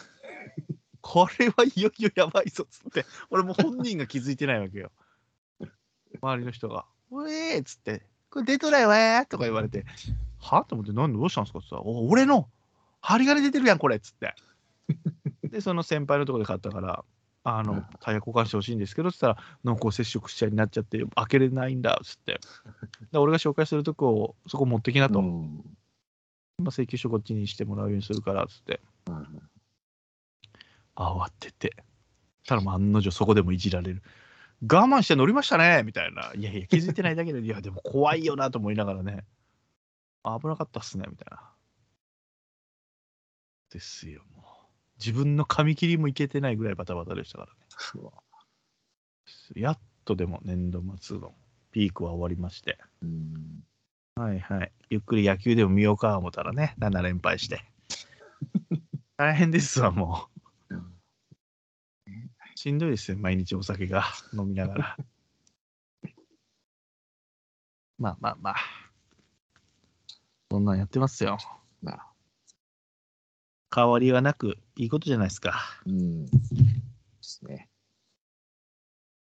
[1.01, 4.89] これはいよいよやばいぞっつって、俺もう本人が気づいてないわけよ。
[6.21, 9.83] 周りの人が、うえーっつって、これ出とないわーとか言われて、
[10.39, 10.63] は？
[10.63, 11.59] と思って、なんでどうしたんですか？
[11.59, 12.47] って言ったら、お俺の
[13.01, 14.33] 針金出てるやん、これっつって。
[15.43, 17.03] で、その先輩のところで買ったから、
[17.43, 22.39] あの、タイヤ交換してほしいんですけどって言ったら、濃厚接触者になっちゃって、開けれないんだっつって。
[23.11, 25.19] で俺が紹介するとこを、そこ持ってきなと。
[25.19, 25.63] うん。
[26.59, 28.79] まあ、請求書こっちにしてもらうようにするからっつって。
[29.07, 29.51] はい
[30.95, 31.75] 慌てて。
[32.45, 34.03] たら案の定そこでもいじられる。
[34.61, 36.31] 我慢して乗りましたねみたいな。
[36.35, 39.23] いやいや気づいてないだけでいやでも怖いよなと思いながらね。
[40.23, 41.51] 危なかったっすねみたいな。
[43.71, 44.40] ですよもう
[45.03, 47.53] 自分の髪切りもいけてないぐらいバタバタでしたからね
[49.55, 51.33] やっとでも年度末の
[51.71, 53.63] ピークは終わりましてうん
[54.15, 54.71] はいはい。
[54.89, 57.63] ゆっくり野球でも見ようか思ったらね、7連敗して。
[59.17, 60.27] 大変ですわ、も
[60.69, 60.75] う。
[62.55, 64.97] しんどいですよ、毎日お酒が飲みながら。
[67.97, 68.55] まあまあまあ。
[70.51, 71.37] そんなんやってますよ。
[73.73, 75.61] 変わりはなく、いいことじゃないですか。
[75.85, 76.25] うん。
[76.25, 76.31] で
[77.21, 77.69] すね。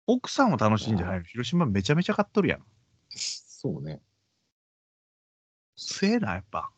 [0.06, 2.64] 奥さんは楽しいんじゃないの広島めちゃめちゃ買っとるやん。
[3.10, 4.00] そうね。
[5.76, 6.70] すえな、やっぱ。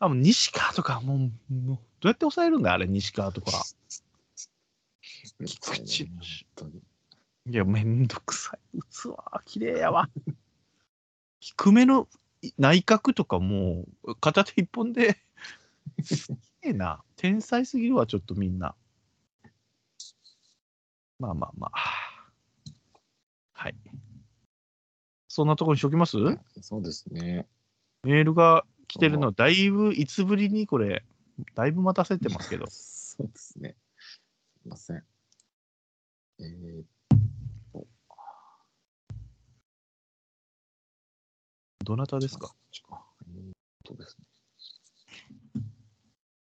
[0.00, 2.72] あ、もう西川とか、もう、もうどうやって抑えるんだ？
[2.72, 3.52] あれ、西川とか。
[5.46, 6.20] 菊池本
[6.56, 6.82] 当に。
[7.46, 8.80] いや、めんどくさい。
[8.80, 10.10] 器、綺麗やわ。
[11.40, 12.08] 低めの
[12.42, 15.18] い内角とかもう、片手一本で、
[16.02, 17.02] すげえな。
[17.16, 18.74] 天才すぎるわ、ちょっとみんな。
[21.18, 22.32] まあまあまあ。
[23.52, 23.74] はい。
[25.28, 26.16] そんなところにしときます？
[26.60, 27.46] そうですね。
[28.02, 31.04] メールが来てるの、だいぶ、いつぶりにこれ、
[31.54, 32.66] だいぶ待たせてますけど。
[32.70, 33.76] そうですね。
[34.62, 35.04] すいません。
[36.40, 36.86] えーっ
[37.72, 37.86] と。
[41.84, 42.54] どなたですか？
[43.28, 43.52] えーっ
[43.84, 44.23] とですね。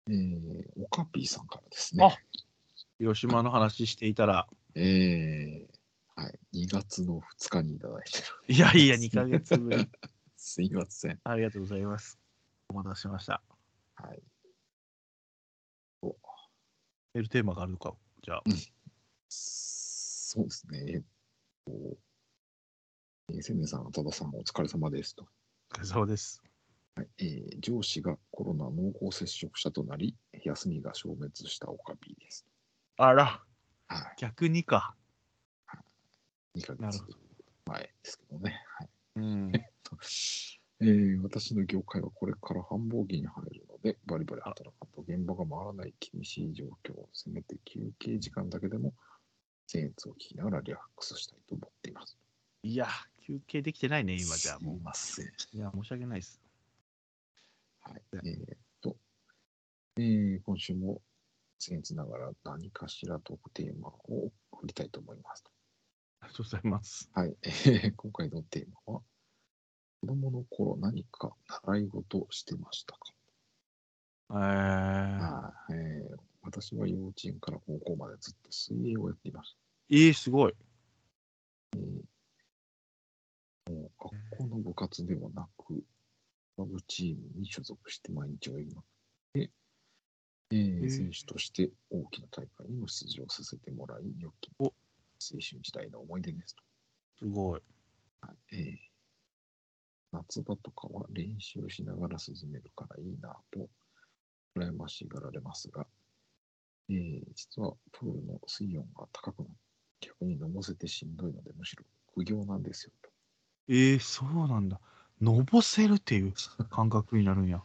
[0.08, 2.04] えー、オカピーさんからですね。
[2.04, 2.16] あ
[2.98, 6.38] 広島の話していたら、えー、はい。
[6.66, 8.24] 2月の2日にいただいてる。
[8.48, 9.88] いやいや、2ヶ月ぶり。
[10.36, 11.20] すいません。
[11.24, 12.18] ありがとうございます。
[12.68, 13.42] お待たせしました。
[13.94, 14.22] はい。
[17.14, 18.42] メールテーマがあるのか、じゃあ。
[19.28, 20.84] そうですね。
[20.88, 21.02] えっ
[21.66, 21.72] と、
[23.30, 25.26] えー、千年さん、多田さん、お疲れ様ですと。
[25.72, 26.43] お疲れ様です。
[26.96, 32.46] はいえー上司がコロナ濃厚接触者となり、休みが消滅したオカピーです。
[32.96, 33.42] あら、
[33.88, 34.94] は逆にか。
[36.54, 36.60] い。
[36.60, 37.18] 2ヶ月なるほど
[37.66, 38.62] 前ですけどね。
[38.78, 39.52] はいうん。
[40.80, 48.94] えー私の業界はこれから繁忙期に入るので、バリバリ働かんと現場が回らない厳しい状況をせめて休憩時間だけでも、
[49.66, 52.18] 僭越を聞きながらリラックスしたいと思っています。
[52.62, 52.88] いや、
[53.26, 55.26] 休憩できてないね、今じゃあもすいません。
[55.26, 55.30] う。
[55.52, 56.43] いや、申し訳ないです。
[57.84, 58.02] はい。
[58.14, 58.96] えーっと、
[59.98, 61.00] えー今週も
[61.60, 65.44] 僭越ながら何かしらトークテーマを振りたいと思います。
[66.20, 67.10] ありがとうございます。
[67.14, 67.36] はい。
[67.42, 69.02] えー今回のテーマは、
[70.00, 73.00] 子供の頃何か習い事してましたか、
[74.30, 79.58] えー、はいえー私は幼稚園から高校までずっと水泳をやっていました。
[79.88, 80.54] えー、すごい。
[83.70, 85.82] もう学校の部活ではなく、
[86.56, 88.88] クラブチームに所属して毎日泳ぎまくっ
[89.34, 89.50] て、
[90.50, 94.72] えーー選手として大きな大会にも出場させてもらい、良きお青
[95.18, 96.62] 春時代の思い出ですと。
[97.18, 97.62] すごい。
[98.20, 98.94] はいえー
[100.12, 103.68] 夏場とかは練習しながら進めるからいいなと、
[104.56, 105.86] 羨ましがられますが、
[106.88, 113.10] えー実はプールの水温が高くなって、逆に飲ませてしんどいので、むしろ苦行なんですよと。
[113.68, 114.80] えー、そうなんだ。
[115.24, 116.34] のぼせるっていう
[116.70, 117.62] 感覚になるんや。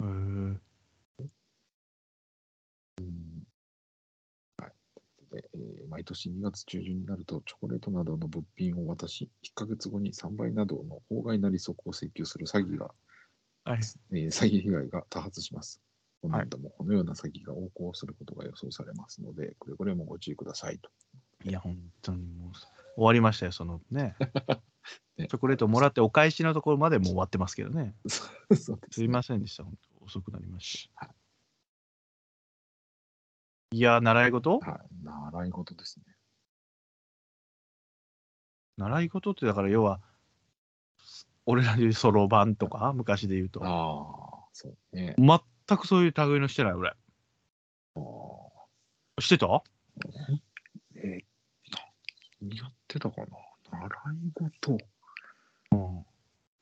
[0.00, 0.58] えー、
[2.98, 3.40] えー
[5.88, 12.94] 毎年2月中旬になると、チョコレートなどの物品を渡し、1ヶ月後に3倍などの法外な利息を請求する詐欺が、
[13.64, 13.80] はい。
[14.12, 15.80] えー詐欺被害が多発します。
[16.22, 20.90] 今はい年度もこのような詐欺が横行することが予想されますので、くれぐれもご注意くださいと。
[21.44, 24.16] いや、本当にもう、終わりましたよ、そのね。
[25.18, 27.94] ねチョコレートもらってお返しのところまでもう終わってますけどね。
[28.08, 31.14] そうですすいませんでした、本当遅くなりました。
[33.72, 34.58] いや、習い事？
[34.58, 36.04] はい、習い事ですね。
[38.78, 40.00] 習い事ってだから要は、
[41.46, 43.60] 俺らで言うそろばんとか、昔で言うと。
[43.62, 45.14] ああ、そうね。
[45.18, 46.90] 全くそういう類のしてない、俺。
[46.90, 46.94] あ
[47.96, 49.62] あしてた？
[50.96, 51.24] えー
[52.42, 53.26] 何やってたかな？
[53.70, 54.72] 習い事、
[55.72, 56.06] うん。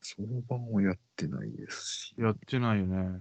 [0.01, 2.14] そろばんをやってないですし。
[2.18, 3.21] やってないよね。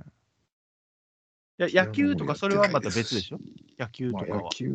[1.60, 3.40] いや、野球とかそれはまた別でしょ？
[3.80, 4.50] 野球とまあ、かは野。
[4.50, 4.70] 球、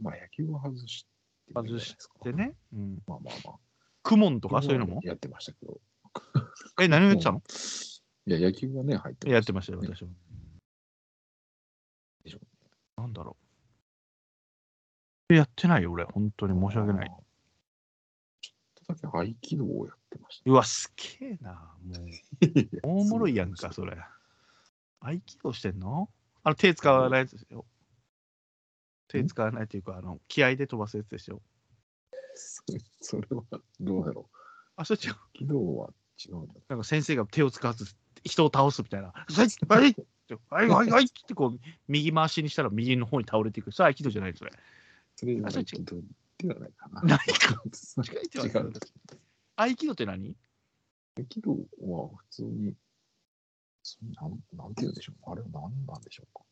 [0.00, 1.06] まあ野球は外し
[1.46, 2.32] てもいいんじゃないですかで。
[2.32, 2.54] ね？
[2.72, 3.02] うん。
[3.06, 3.54] まあまあまあ。
[4.02, 5.00] クモンとかそういうのも？
[5.04, 5.80] やってましたけど。
[6.80, 7.42] え、何をやってたの？
[8.26, 10.10] いや、野球はね、入ってやってましたよ、ね私も。
[12.24, 12.40] でしょ
[12.96, 13.36] なんだろ
[15.30, 15.34] う。
[15.34, 16.04] やってないよ、俺。
[16.04, 17.10] 本当に申し訳ない。。
[18.88, 21.74] ちょっとだけ合気道をやってましうわ、すげえな。
[21.84, 22.88] もう、た。
[22.88, 23.96] 大もろいやんか、 それ。
[25.00, 26.08] 合気道してんの？
[26.42, 27.66] あの、手使わないやつですよ。
[29.08, 31.42] 手使わないというか、あの、気合で飛ばすやつですよ。
[32.34, 32.62] そ
[33.00, 33.42] それは
[33.80, 34.30] どうだろ
[34.76, 35.12] あ、それ違う。
[35.12, 35.16] う。
[35.32, 35.92] 軌道は
[36.24, 36.54] 違うんだ。
[36.68, 37.86] なんか先生が手を使わず
[38.24, 39.12] 人を倒すみたいな。
[39.12, 39.96] はい、はい、
[40.50, 43.72] はい、はい、はいってこう、右回しにしたら右の方に倒れていく。
[43.72, 44.52] それ合気道じゃないそれ。
[45.16, 45.96] それはあそれ合気道
[46.38, 47.02] ではないかな。
[47.02, 47.62] ないか。
[47.64, 48.72] 違 違う違うう。
[49.56, 50.36] 合気道って何？
[51.16, 52.76] 合気道は普通に、
[53.82, 55.30] そなんなんて言うんでしょう。
[55.32, 56.44] あれは何なんでしょうか。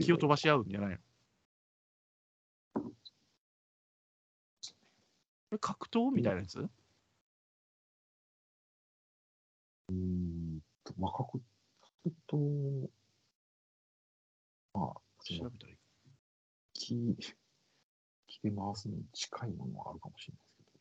[0.00, 0.98] 気を飛ばし合うんじゃない
[5.52, 5.58] の？
[5.58, 6.58] 格闘みたいなやつ？
[6.60, 11.40] うーんと、まあ、格
[12.04, 12.88] 格闘、
[14.74, 15.78] まあ、調べたらいい。
[16.74, 17.16] 気、
[18.42, 20.34] 気で回すのに近いものはあるかもしれ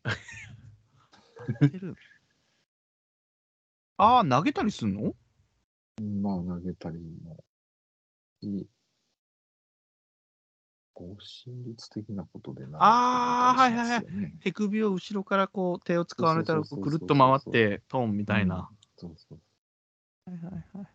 [0.04, 1.94] ないですけど。
[3.98, 5.16] ああ、投げたりすんの？
[6.22, 7.44] まあ、投げたりも
[8.42, 8.68] し、
[10.94, 14.06] こう、心率的なことでなあーはいはいはいい。
[14.40, 18.70] 手首を後ろからこう手を使われたらぐるっと回ってトンみたいな。
[18.98, 19.40] そうそう。
[20.30, 20.88] はいはいはい。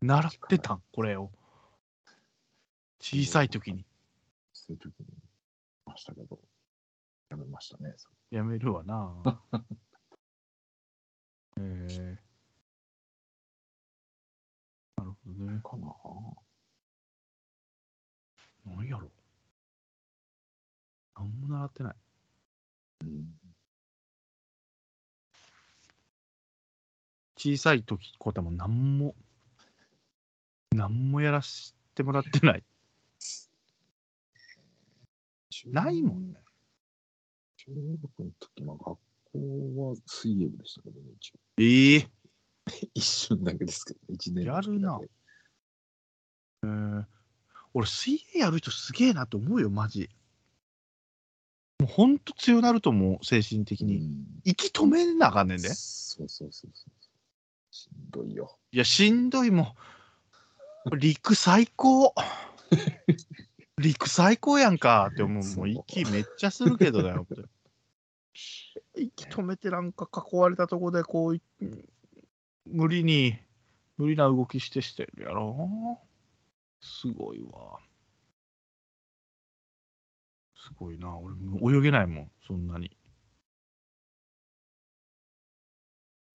[0.00, 0.82] 習ってたん？
[0.92, 1.30] これを。
[3.00, 3.84] 小さい時に。
[4.54, 5.10] そういう時にい
[5.94, 6.40] ましたけど、
[7.30, 7.94] やめましたね。
[7.96, 9.40] そやめるわな。
[11.56, 12.18] えー、
[14.96, 15.60] なるほどねれ。
[15.60, 15.94] かな。
[18.66, 19.08] 何やろ
[21.14, 21.94] 何も習ってない。
[23.02, 23.38] うん。
[27.36, 29.14] 小さい時こうたも何も、
[30.72, 32.64] 何もやらせてもらってない。
[35.66, 36.40] ないもんね。
[37.56, 37.72] 中
[38.02, 41.38] 学の時、まあ、学校は水泳部でしたけどね、一応。
[41.58, 42.08] ええ
[42.94, 44.98] 一瞬だけですけど、一年やるな
[46.62, 47.04] えー
[47.74, 50.08] 俺、水泳やる人すげえなと思うよ、マジ。
[51.80, 53.96] もうほんと強なると思う、精神的に。
[53.96, 55.68] うん息止めなあかんねんで。
[55.68, 56.92] そうそうそうそう。
[57.70, 58.58] しんどいよ。
[58.72, 59.74] いや、しんどいも
[60.92, 60.98] ん。
[60.98, 62.14] 陸最高。
[63.78, 65.56] 陸最高やんか って思う。
[65.56, 67.42] もう息めっちゃするけどだよって。
[68.96, 71.42] 息止めてなんか囲われたとこでこうい、
[72.66, 73.38] 無理に、
[73.96, 76.00] 無理な動きしてしてるやろ。
[76.80, 77.80] すごいわ。
[80.56, 81.16] すごいな。
[81.60, 82.96] 俺、泳げないもん、そんなに。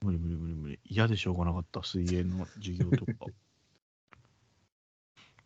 [0.01, 0.79] 無理無理無理無理。
[0.85, 3.11] 嫌でしょうがなかった、水泳の授業とか。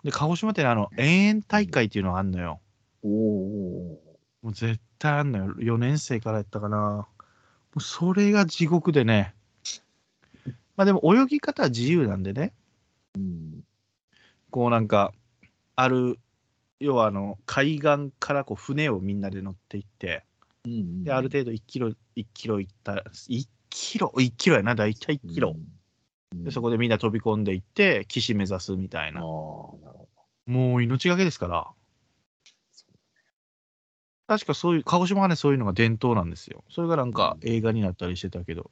[0.04, 2.60] で、鹿児島ってねあの、遠泳大会っていうのがあんのよ。
[3.04, 3.99] おお
[4.41, 5.56] もう絶対あんのよ。
[5.58, 6.78] 4年生からやったかな。
[6.78, 7.08] も
[7.78, 9.34] うそれが地獄でね。
[10.76, 12.54] まあでも泳ぎ方は自由なんでね。
[13.16, 13.64] うん。
[14.49, 15.14] こうなんか、
[15.76, 16.20] ある、
[16.80, 20.26] 要はあの、海岸からこう船をみんなで乗っていって、
[20.66, 21.04] うん。
[21.04, 25.54] で、ある程度1キロ、1キロ行ったら、1キロ、1キロやな、大体1キロ。
[25.56, 25.83] うん。
[26.34, 29.22] で、そこでみんな飛び込んでいって、岸目指すみたいな。
[29.22, 29.78] も
[30.48, 31.68] う命がけですから。
[34.28, 36.64] 確かそういう、鹿児島はね、そういうのが伝統なんですよ。
[36.70, 38.72] それがなんか映画になったりしてたけど、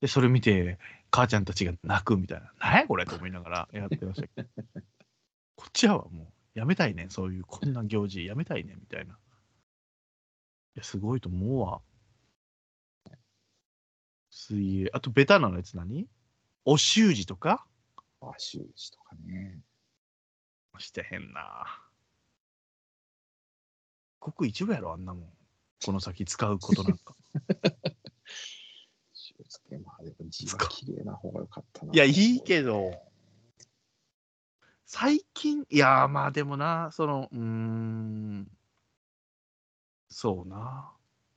[0.00, 0.78] で、それ見て、
[1.10, 4.48] 母ちゃんたちが泣くみたいな、なんやこれと思いながらやってましたけど、
[5.56, 6.24] こっちはも
[6.54, 9.14] うやめたいねん、そういう、こんな行事やめたいねんみたいな。
[9.14, 9.16] い
[10.76, 11.80] や、すごいと思うわ。
[14.36, 14.90] 水泳。
[14.92, 16.08] あと、ベタなのやつ何？
[16.64, 17.64] お習字とか？
[18.20, 19.60] あ、習字とかね。
[20.78, 21.80] してへんな。
[24.18, 25.32] ごく一部やろ、あんなもん。
[25.84, 27.14] この先使うことなんか。
[29.14, 29.78] 習字ね。
[29.78, 31.92] まあ、でも字は綺麗な方が良かったな。
[31.94, 32.90] いや、いいけど、
[34.84, 38.50] 最近、いや、まあでもな、その、うーん、
[40.08, 40.92] そうな。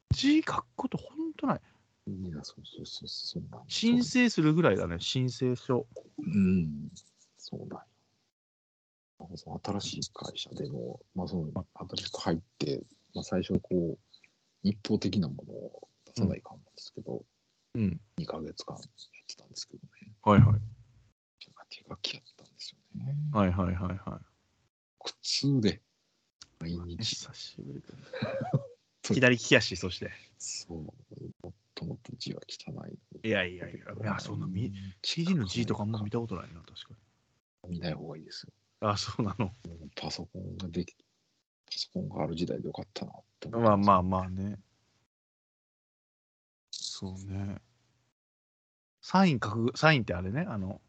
[0.09, 1.61] 字書くことほんとない。
[2.07, 5.85] いや、そうそうそう、そうな申請するぐらいだね、申請書。
[6.17, 6.89] うん、
[7.37, 7.85] そうなんよ。
[9.35, 12.81] その新しい会社でも、まあ、その新しく入って、
[13.13, 13.97] まあ、最初こう、
[14.63, 17.23] 一方的なものを出さないかんなんですけど、
[17.75, 17.99] うん。
[18.17, 18.83] 2ヶ月間やっ
[19.27, 20.61] てたんですけどね、はいはい。
[21.39, 23.15] 手書きやったんですよね。
[23.33, 24.21] はいはいはいは
[24.99, 25.81] 苦痛で、
[26.59, 26.97] 毎い。
[26.97, 28.03] 日、久しぶりだね
[29.15, 30.11] 左利きやし、そして。
[30.37, 30.93] そう、も
[31.49, 33.27] っともっと字は汚い。
[33.27, 34.73] いやいやいや、いや、そんなみ、
[35.03, 36.99] CG の字とかあんま見たことないな、確か
[37.69, 38.53] 見ない方がいいですよ。
[38.81, 38.87] に。
[38.89, 39.51] あ、そうなの。
[39.95, 44.01] パソコンができ、パソコンがある時代でよかったなって思まあまああ。
[44.01, 44.57] まあね。
[46.71, 47.61] そうね。
[49.01, 50.81] サイン書く、サインってあれね、あの、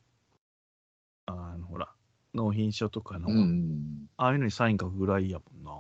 [1.27, 1.93] あの、ほら、
[2.33, 4.09] 納品書とかの、うん。
[4.17, 5.71] ああいうのにサイン書くぐらいやもんな。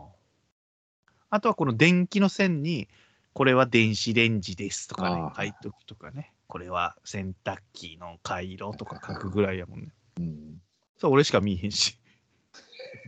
[1.30, 2.88] あとはこの電気の線に、
[3.32, 9.88] これは電子レンジですとかね書いとくとかね、これは洗濯機の回路とか書くぐらいやもんね。
[10.18, 10.60] うん。
[10.96, 12.00] そう、俺しか見えへんし。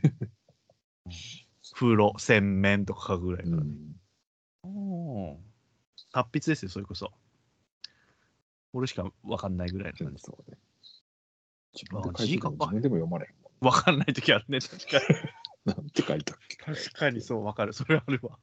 [1.75, 3.71] 風呂、洗面とか書くぐらいからね。
[4.65, 5.33] うん。
[5.33, 5.39] おー
[6.13, 7.11] 達筆ですよ、それこそ。
[8.73, 10.23] 俺しか分かんないぐらいの感じ。
[10.23, 10.59] そうね。
[11.73, 13.73] 自分であ書いもでも読まれへんもん。
[13.73, 15.05] 分かんない時あるね、確かに。
[15.75, 17.73] なんて書いたっけ確かにそう、分かる。
[17.73, 18.39] それあるわ。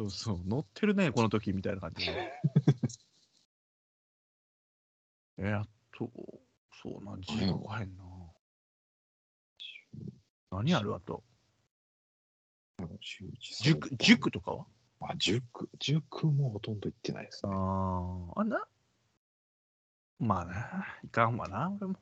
[0.00, 2.12] そうそう、乗ってるね、この時みたいな感じで。
[5.36, 6.10] え、あと、
[6.72, 8.04] そうな、字書かへんな。
[10.52, 11.22] 何あるあと。
[13.62, 14.66] 塾、塾とかは？
[15.00, 15.68] あ、塾。
[15.78, 17.54] 塾もほとんど行ってないですあね。
[17.56, 18.66] あ、あな？
[20.18, 21.96] まあな、いかんわな、俺も。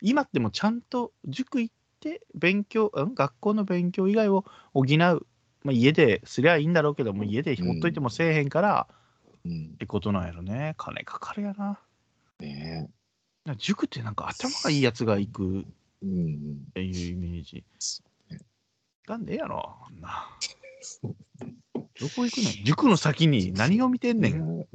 [0.00, 1.74] 今ってもうちゃんと塾行っ
[2.04, 5.26] て勉強、うん、学校の勉強以外を補う。
[5.64, 8.86] まあ、家ですりゃいいんだろうけども、家でほっといてもせえへんから、
[9.46, 9.76] うんっ。
[9.78, 10.74] てことなんやろね。
[10.76, 11.80] 金かかるやな。
[12.38, 12.90] ね
[13.46, 15.64] なんか塾ってなんか頭がいいやつが行くっ。
[16.74, 17.64] ていうイメージ。
[19.08, 20.28] なんでやろ、な。
[21.98, 22.64] どこ行くねん。
[22.64, 24.66] 塾の先に何を見てんねん。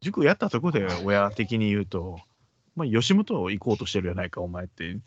[0.00, 2.18] 塾やったとこで親的に言うと、
[2.74, 4.96] まあ、吉本行こうとしてるやないか、お前って。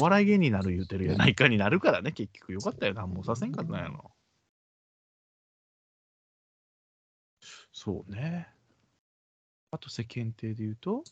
[0.00, 2.52] お笑い芸人になる言うてるやないかになるからね、結局。
[2.52, 4.10] よかったよな、もうさせんかったんやろ。
[7.72, 8.48] そうね。
[9.70, 11.04] あと世間体で言うと、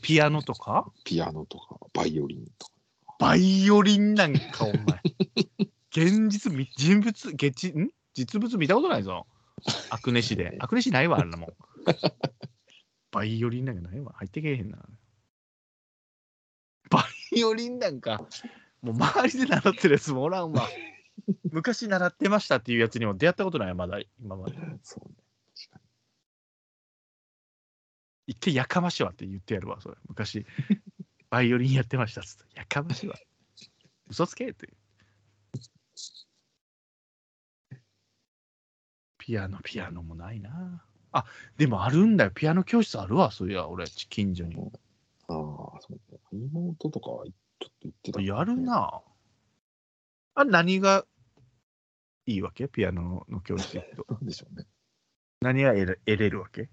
[0.00, 0.90] ピアノとか？
[1.04, 2.72] ピアノとか、バイオリンとか。
[3.18, 5.02] バイオリンなんか、お前。
[5.90, 7.90] 現実み、人物、月ん？
[8.14, 9.26] 実物見たことないぞ。
[9.90, 10.56] アクネシで。
[10.60, 11.54] アクネシないわ、あんなもん。
[13.10, 14.12] バイオリンなんかないわ。
[14.14, 14.78] 入ってけえへんな。
[16.90, 18.26] バイオリンなんか、
[18.82, 20.68] もう周りで習ってるやつもおらんわ。
[21.50, 24.56] 昔習ってましたっていうやつにも出会ったことない、まだ、今まで。
[24.82, 25.14] そうね。
[28.26, 29.96] 一回やかましいわって言ってやるわ、それ。
[30.08, 30.46] 昔、
[31.30, 32.56] バイオリンやってましたっつって。
[32.56, 33.16] やかましいわ。
[34.08, 34.68] 嘘つけって。
[39.30, 40.82] ピアノ、ピアノもないな。
[41.12, 41.24] あ、
[41.56, 42.32] でもあるんだよ。
[42.34, 44.56] ピアノ教室あるわ、そういや、俺、近所に。
[44.56, 44.72] に。
[45.28, 45.36] ああ、
[45.80, 46.18] そうね。
[46.32, 47.30] 妹とかはちょ
[47.68, 48.56] っと行ってた、やる。
[48.56, 49.00] な。
[50.34, 51.06] あれ、何が
[52.26, 52.66] いいわけ？
[52.66, 54.06] ピアノの教室行くと。
[54.14, 54.66] なんでしょうね。
[55.42, 56.68] 何が得れ得れるわけ？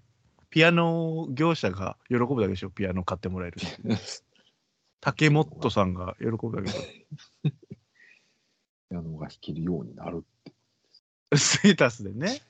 [0.50, 3.58] ピアノ業者が喜ぶだけでしょ、ピアノ買ってもらえる。
[5.00, 7.50] 竹本さんが喜ぶだけでしょ？
[8.90, 11.36] ピアノが弾けるようになるって。
[11.36, 12.40] ステータスでね。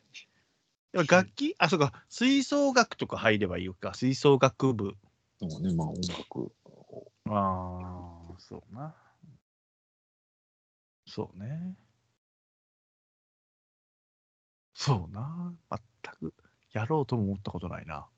[0.92, 1.54] 楽器？
[1.58, 4.96] あ、そうか、吹奏楽とか入ればいいのか、吹奏楽部。
[5.40, 8.94] のがね、まあ音楽をああ、そうな。
[11.06, 11.78] そうね。
[14.74, 15.54] そうな。
[15.70, 16.34] 全く
[16.72, 18.08] やろうとも思ったことないな。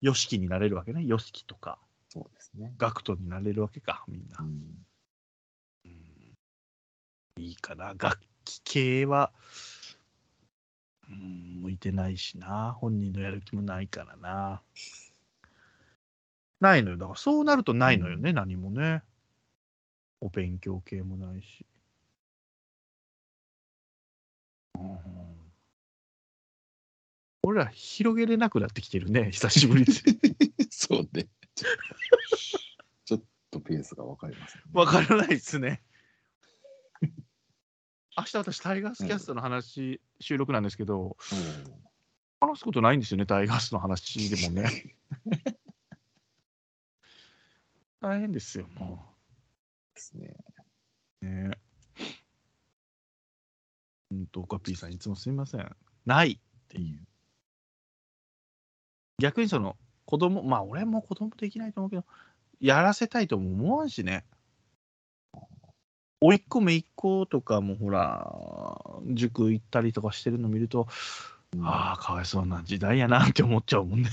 [0.00, 1.04] ヨシキになれるわけね。
[1.04, 2.74] ヨシキとか、そうですね。
[2.76, 4.42] ガクトになれるわけか、みんなう。
[4.42, 4.84] ん。
[5.84, 6.32] うん
[7.38, 7.94] いいかな。
[7.96, 9.32] 楽器系は、
[11.12, 12.72] ううん、向いてないしな。
[12.72, 14.62] 本人のやる気もないからな。
[16.60, 16.96] ないのよ。
[16.96, 19.02] だからそうなるとないのよね、何もね。
[20.20, 21.66] お勉強系もないし。
[24.78, 25.22] うん
[27.44, 29.88] 俺ら広げれなくなってきてるね、久しぶりに。
[30.70, 31.28] そうね。
[33.04, 34.62] ちょっとペースが分かります、ね。
[34.72, 35.82] わからないですね。
[38.16, 41.34] 明日私、タイガースキャストの話、収録なんですけど、う
[41.68, 41.82] ん
[42.46, 44.96] 話すことないんですよね、タイガースの話でもね。
[48.00, 49.14] 大変ですよ、も
[49.94, 50.34] ですね。
[51.22, 51.26] う。
[51.26, 51.50] ね
[54.10, 55.76] うんと、オカピーさん、いつもすみません。
[56.04, 56.38] ないっ
[56.68, 57.06] ていう。
[59.18, 62.04] 逆にその、子供まあ、俺も子供できないと思うけど、
[62.58, 64.26] やらせたいとも思わんしね。
[66.22, 68.32] 甥っ子姪っ子とかもほら、
[69.08, 70.86] 塾行ったりとかしてるの見ると、
[71.54, 74.08] うんああ、かわいそうな時代やなって思っちゃうもんね。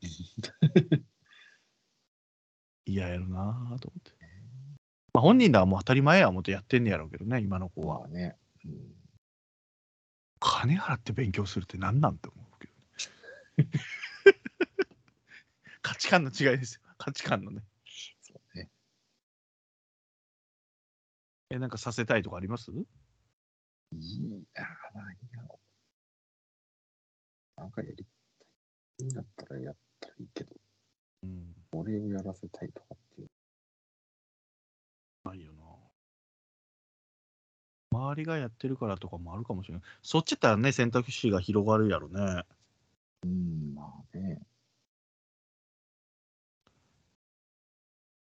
[2.86, 4.12] 嫌やろなと思って。
[5.12, 7.98] まあ、本人らはもう当たり前や思ってやってんねやろうけどね、今の子は。
[8.00, 8.36] まあね。
[8.64, 8.94] うん
[10.42, 12.68] 金払って勉強するって何なんて思うけ
[13.62, 13.70] ど、ね、
[15.82, 16.80] 価値観の違いですよ。
[16.96, 17.62] 価値観のね。
[21.50, 22.70] え、なんかさせたいとかあります？
[22.70, 25.58] いいや、何やろ。
[27.56, 28.06] なんかやりたい。
[29.00, 30.54] いいんだったらやったらいいけど、
[31.24, 31.54] うん。
[31.72, 33.28] 俺をやらせたいとかっていう。
[35.24, 35.64] ないよな。
[37.92, 39.82] 周りがやってるからとかもあるかもしれない。
[40.02, 42.44] そっちやったらね、選択肢が広がるやろね。
[43.24, 44.40] うん、まあね。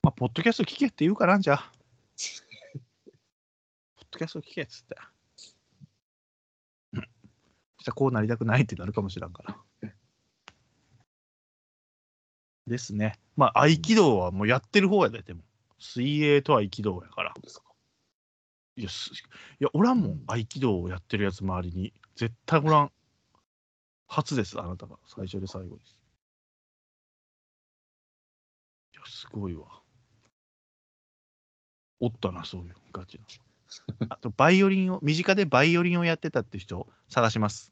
[0.01, 1.71] まあ、ポッドキャスト聞けって言うからんじゃ
[4.11, 4.95] ドキャスト聞けっつって。
[6.93, 9.57] うんそしたらこうなりたくないってなるかもしらんから。
[12.67, 13.19] ですね。
[13.35, 15.41] まあ、合気道はもうやってる方やで、でも。
[15.79, 17.33] 水泳と合気道やから。
[18.75, 19.11] いや、す
[19.59, 20.23] いやおらんもん。
[20.27, 21.93] 合気道をやってるやつ周りに。
[22.15, 22.91] 絶対おらん。
[24.07, 24.97] 初です、あなたが。
[25.07, 25.97] 最初で最後です。
[28.93, 29.81] いや、すごいわ。
[31.99, 33.25] おったな、そういうガチの。
[34.09, 37.71] あと、バイオリンを、身近でバイオリンをやってたって人、探します。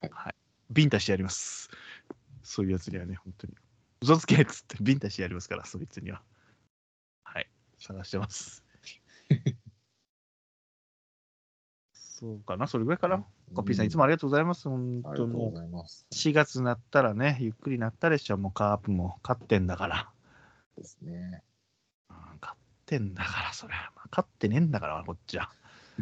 [0.00, 0.34] はいはい。
[0.70, 1.70] ビンタしてやります。
[2.42, 3.54] そういうやつにはね、本当に。
[4.02, 6.22] 嘘つけっつって、ビンタしてやりますから、そいつには。
[7.24, 7.48] はい。
[7.78, 8.64] 探してます。
[11.92, 13.26] そうかな、それぐらいかな。
[13.54, 14.68] コピーさん、いつもありがとうございます。
[14.68, 16.06] 本当もうざいます。
[16.12, 18.38] 4月になったらね、ゆっくりなったでしょ。
[18.38, 20.10] もうカープも勝ってんだから。
[20.76, 21.42] ですね。
[22.08, 23.74] うん勝ってんだから、それ。
[23.74, 25.50] まあ、勝ってねえんだから、こっちは。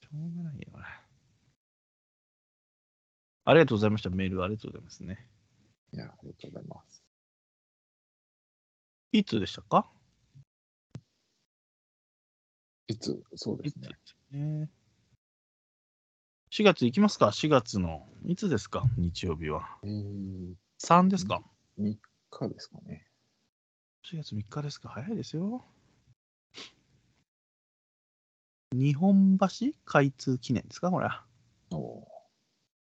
[0.00, 0.84] しょうがないよね。
[3.44, 4.10] ありがとうございました。
[4.10, 5.26] メールありがとうございますね。
[5.92, 7.02] いや、ありがとうございます。
[9.12, 9.90] いつでしたか？
[12.88, 13.88] いつ、そうですね。
[14.30, 14.70] ね。
[16.50, 18.06] 4月行きますか ?4 月の。
[18.26, 18.84] いつですか？
[18.98, 19.78] 日曜日は。
[19.82, 21.42] えー、3ですか
[21.78, 21.96] ？3
[22.30, 23.06] 日ですかね。
[24.04, 24.88] 4月3日ですか？
[24.90, 25.64] 早いですよ。
[28.72, 31.08] 日本橋開通記念ですかこれ。
[31.70, 32.18] おー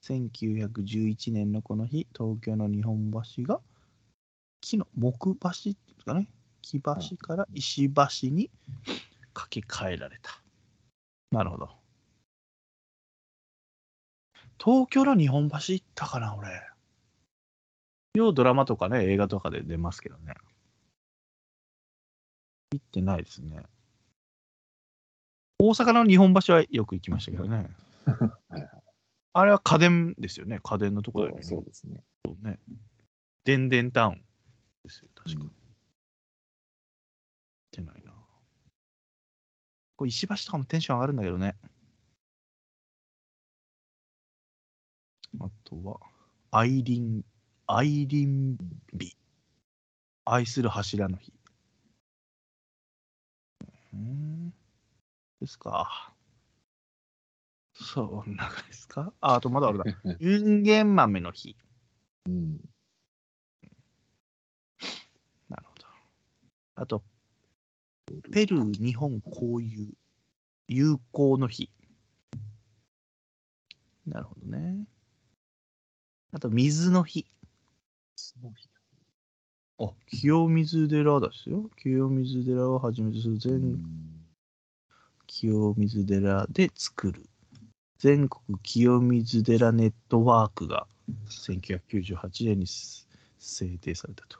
[0.03, 3.59] 1911年のこの日、東京の日本橋が
[4.61, 6.29] 木の木橋ですかね。
[6.61, 8.49] 木橋から石橋に
[9.33, 10.41] 架け替えられた。
[11.31, 11.69] なるほど。
[14.63, 16.49] 東京の日本橋行ったかな、俺。
[18.15, 20.33] ようドラマとかね、映画とかで出ますけどね。
[22.73, 23.63] 行ってないですね。
[25.59, 27.69] 大阪の日本橋はよく行きましたけどね。
[29.33, 30.59] あれは家電ですよね。
[30.63, 31.43] 家電のところだよね。
[31.43, 32.03] そうですね。
[32.25, 32.59] そうね。
[33.43, 34.25] 電電タウン
[34.83, 35.43] ですよ、確か。
[35.43, 35.51] うん
[37.77, 38.11] てないな。
[39.95, 41.55] これ石橋とかもテンション上がるんだけどね。
[45.39, 45.99] あとは、
[46.51, 47.23] アイリン、
[47.67, 48.57] アイリン
[48.93, 49.15] 日。
[50.25, 51.31] 愛する柱の日。
[53.93, 54.53] うん。
[55.41, 56.13] ですか？
[57.73, 59.13] そんなぐらいですか？
[59.21, 59.85] あ、あとまだあれだ。
[60.19, 61.55] インゲン豆の日。
[62.25, 62.59] うん。
[65.49, 65.85] なるほど。
[66.75, 67.03] あと、
[68.31, 69.93] ペルー日本交友
[70.67, 71.69] 友好の日。
[74.05, 74.85] なるほどね。
[76.31, 77.25] あと、水の日。
[79.79, 81.69] あ、清水寺ですよ。
[81.81, 84.16] 清水寺をはじめとするう全ん
[85.39, 87.29] 清水寺で作る
[87.99, 90.87] 全国清水寺ネットワークが
[91.29, 92.65] 1998年に
[93.37, 94.39] 制定されたと。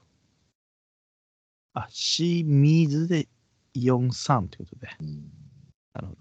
[1.73, 3.27] あ、清水で
[3.75, 4.89] 43ということで。
[5.01, 5.31] うん
[5.93, 6.19] なるほど。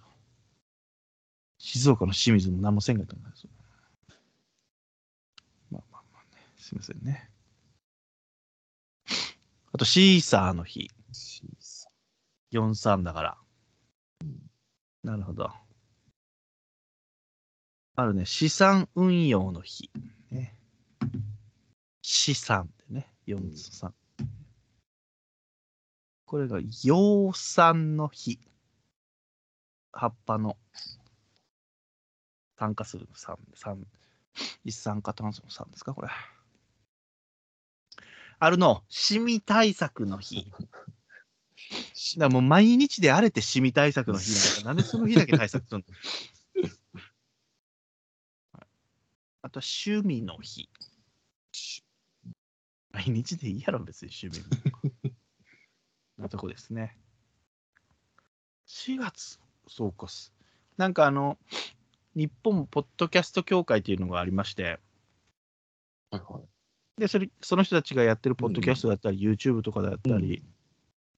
[1.58, 3.46] 静岡の清水も何もせんかったんです。
[5.70, 6.42] まあまあまあね。
[6.58, 7.30] すみませんね。
[9.72, 10.90] あと、シーサーの日。
[11.12, 11.88] シーサ
[12.52, 13.38] 43だから。
[15.06, 15.48] なるほど。
[17.94, 18.26] あるね。
[18.26, 19.88] 資産運用の日。
[20.32, 20.58] ね、
[22.02, 23.14] 資産でね。
[23.28, 23.92] 43。
[26.24, 28.40] これが養蚕の日。
[29.92, 30.56] 葉っぱの
[32.56, 33.86] 炭化する酸、酸、
[34.64, 36.08] 一酸化炭素の酸ですか、これ。
[38.40, 40.52] あるの、シミ対策の日。
[42.18, 44.74] だもう毎日であれてシミ対策の日なんだ。
[44.74, 45.94] なんでその日だけ対策するの？
[49.42, 50.68] あとは趣味の日。
[52.90, 55.12] 毎日でいいやろ、別に趣味。
[56.16, 56.96] なとこですね。
[58.66, 59.38] 4月、
[59.68, 60.32] そうかす。
[60.76, 61.38] なんかあの、
[62.14, 64.80] 日本ポッドキャスト協会っていうのがありまして、
[66.10, 67.00] はいはい。
[67.00, 70.42] で、それ、その人たちがやってるポッドキャストだったり、YouTube とかだったり、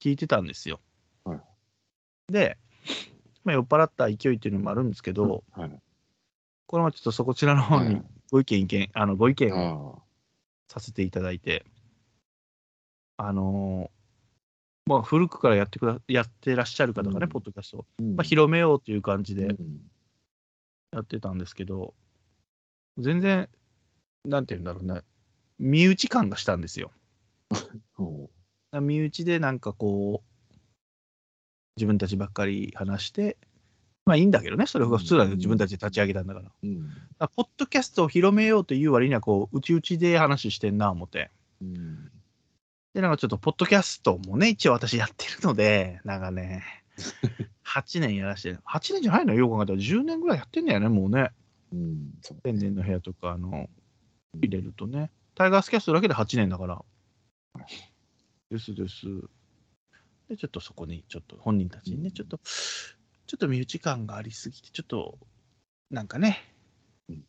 [0.01, 0.79] 聞いてたんですよ。
[1.23, 1.39] はい
[2.31, 2.57] で、
[3.43, 5.71] まあ、酔っ払った勢いっていうのもあるんですけど、はい。
[6.67, 10.01] これもちょっとそこちらの方にはいご意見、意見、あの、ご意見をあ
[10.67, 11.65] させていただいて、
[13.17, 17.85] あのーまあ、古くからやってくだやってらっしゃる方がね、うんポッドキャスト。
[17.99, 19.81] まあ、広めようという感じでうん
[20.91, 21.93] やってたんですけど、
[22.97, 23.49] 全然、
[24.25, 25.01] なんて言うんだろうね、
[25.57, 26.91] 身内感がしたんですよ。
[28.71, 30.55] ほ身内でなんかこう、
[31.77, 33.37] 自分たちばっかり話して、
[34.05, 36.45] まあいいんだけどね、それが普通だけど、うん自分たちで立ち上げたんだから。
[36.47, 36.89] ううん。
[37.19, 41.29] あポッドキャストを広めようという割には、こう、うちうちで話してんな、思って。
[41.61, 42.11] うん。
[42.95, 46.63] で、なんかちょっと、ポッドキャストもね、一応私やってるので、なんかね、
[47.65, 51.31] 8年やらして、8年じゃないのよ、よく考えたら、10年ぐらいやってんだよね、もうね。
[51.71, 52.13] うん。
[52.43, 53.69] 天然の部屋とか、あの、
[54.41, 55.11] 入れるとね。
[55.35, 56.83] タイガースキャストだけで8年だから。
[58.49, 59.05] ですです。
[60.27, 62.39] で、ちょっとそこに、ちょっと本人たちにね、ちょっと、
[63.27, 65.17] ちょっと身内感がありすぎて、ちょっと、
[65.91, 66.43] なんかね
[67.09, 67.23] うん、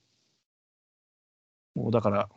[1.75, 2.29] もうだから、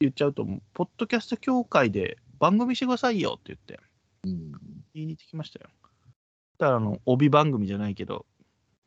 [0.00, 3.80] 言っちゃうと、ポッドキャスト協会で番組してくださいよって言って、
[4.24, 4.52] うん。
[4.94, 5.70] 言いに行ってきましたよ。
[6.58, 8.26] だから、あの、帯番組じゃないけど、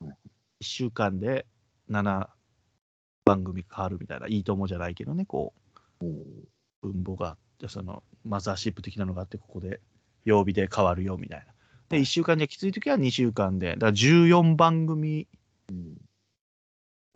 [0.02, 0.14] うん
[0.62, 1.46] 1週間で
[1.90, 2.30] 7
[3.26, 5.54] 番組変わるみたいな、いいともじゃないけどね、こ
[6.00, 9.80] う、ほう分母があって、そのマザーシップ的なのがあって、ここで
[10.26, 11.54] 曜日で変わるよみたいな。
[11.90, 15.28] で、1週間じゃきついときは2週間で、だから14番組
[15.70, 15.98] うん。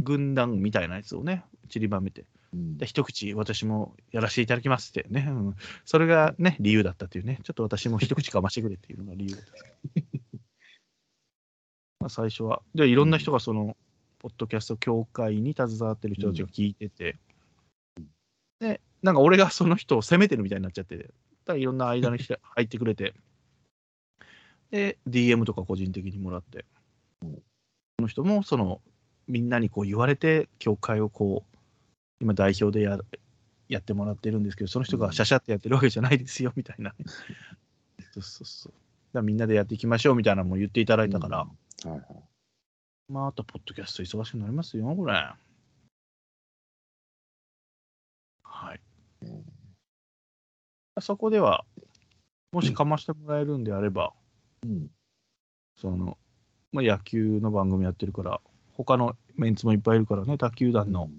[0.03, 2.77] 軍団みたいなやつをね、散りばめて、うん。
[2.77, 5.55] で、一口私もやらせていただきますってね、うん。
[5.85, 9.51] それがね、理由だったっていうね、ちょっと私も一口かましてくれっていうのが理由だった。
[11.99, 13.75] まあ最初は、で、いろんな人がその、
[14.19, 17.17] ポッドキャスト協会に携わってる人たちが聞いてて、
[18.59, 21.11] で、なんか俺がその人を責めてるみたいになっちゃって、
[21.45, 23.13] だいろんな間に 入ってくれて、
[24.71, 26.65] で、DM とか個人的にもらって、
[27.21, 27.41] うん
[27.99, 28.79] この人もその、
[29.27, 31.57] みんなにこう言われて、協会をこう、
[32.19, 32.99] 今代表でや
[33.69, 36.95] やってもらってるんですけど、その人がシャシャってやってるわけじゃないですよ、みたいなね。
[38.13, 38.73] そうそうそう。
[39.13, 41.47] だみんなでやっていきましょうみたいなのも言っていただいたから、は
[41.85, 42.01] いはい。
[43.09, 45.13] まあ、あと、ポッドキャスト忙しくなりますよ、これ。
[48.43, 48.79] はい。
[51.01, 51.65] そこでは、
[52.51, 54.13] もしかましてもらえるんであれば、
[54.63, 54.89] うん。
[55.79, 56.17] その、
[56.71, 58.41] まあ、野球の番組やってるから、
[58.73, 61.09] 他のメンツもいっぱいいるからね、他球団の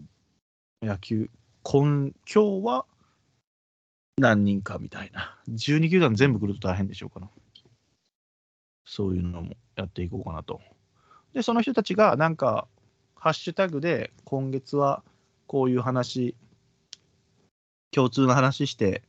[0.83, 1.31] 野球、
[1.62, 2.87] 今今日は
[4.18, 5.39] 何人かみたいな。
[5.49, 7.29] 12球団全部来ると大変でしょうから。
[8.85, 10.61] そういうのもやっていこうかなと。
[11.35, 12.66] で、その人たちがなんか、
[13.14, 15.03] ハッシュタグで今月は
[15.47, 16.35] こういう話、
[17.91, 19.03] 共通の話して、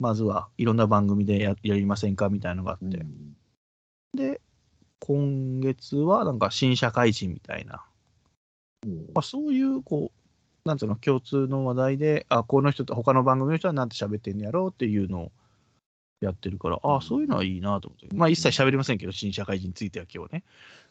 [0.00, 3.36] まずはいろんな番組でややりませんかみたいなのがあって、うん
[4.14, 4.40] で、
[4.98, 7.84] 今月はなんか新社会人みたいな、
[8.86, 15.32] うんまあ、そういう、こう、なんつうの、共通の話題で、あ、この人と、他の番組の人はなんて喋ってんのやろうっていうのを
[16.20, 18.14] やってるから、あ、そういうのはいいなと思って。
[18.14, 20.44] まあ、一切喋りませんけど、新社会人については今日ね。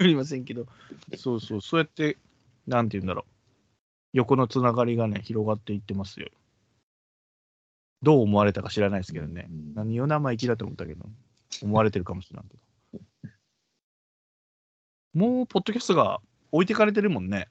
[0.00, 0.66] 喋りませんけど、
[1.16, 2.18] そうそう、そうやって、
[2.66, 3.32] なんて言うんだろう。
[4.12, 6.30] 横のつながりがね、広がっていってますよ。
[8.02, 9.46] どう思われたか知らないですけどね。
[9.48, 11.04] うん何を生意気だと思ったけど、
[11.62, 13.30] 思われてるかもしれないけど。
[15.14, 16.20] もう、ポッドキャストが
[16.52, 17.48] 置いてかれてるもんね。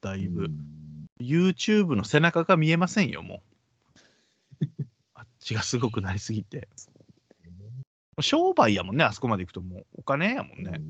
[0.00, 0.44] だいぶ。
[0.44, 0.76] うん
[1.20, 3.42] YouTube の背中が見えませんよ、も
[4.60, 4.66] う。
[5.14, 6.68] あっちがすごくなりすぎて。
[8.20, 10.80] 商売やもんね、あそこまで行くともうお金やもんね。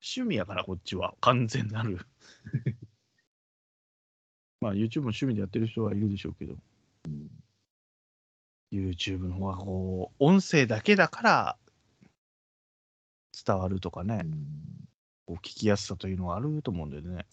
[0.00, 1.14] 趣味やから、こっちは。
[1.20, 2.06] 完全なる。
[4.62, 6.54] まあ、YouTube も趣味でやってる人はいるでしょうけど、
[8.72, 11.56] YouTube の方がこう、音声だけだから
[13.44, 14.36] 伝わるとかねう、ん
[15.26, 17.16] こう聞きやすさというのはあると思うんでね。
[17.16, 17.26] ね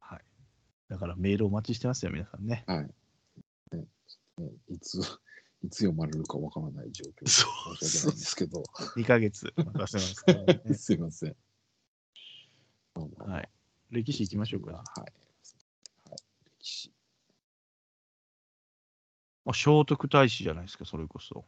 [0.00, 0.20] はい。
[0.88, 2.64] だからメールお待ちしてますよ、皆さんね。
[2.66, 2.78] はい。
[3.76, 3.84] ね
[4.38, 5.00] ねいつ、
[5.62, 7.46] いつ読まれるかわからない状況でそ
[8.08, 8.62] うですけど、
[8.96, 11.36] 2ヶ月任せますからね、 すいません。
[13.18, 13.50] はい。
[13.92, 14.72] 歴史いきましょうか。
[14.72, 15.00] はい。
[16.10, 16.20] はい、
[16.60, 16.90] 歴史。
[19.44, 21.44] まあ、聖徳太子じゃないですか、それこそ。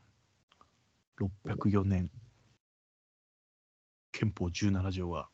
[1.18, 2.10] 604年。
[4.12, 5.28] 憲法17条が。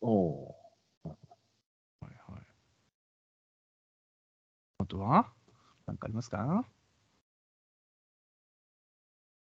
[0.00, 0.56] おお
[1.04, 1.16] はい
[2.02, 2.42] はい。
[4.78, 5.32] あとは？
[5.86, 6.64] 何かありますか？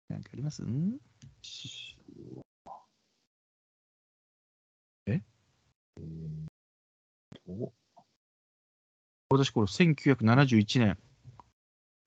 [0.09, 0.63] 何かあります？
[5.98, 7.74] えーと、
[9.30, 10.98] 私、これ1971年、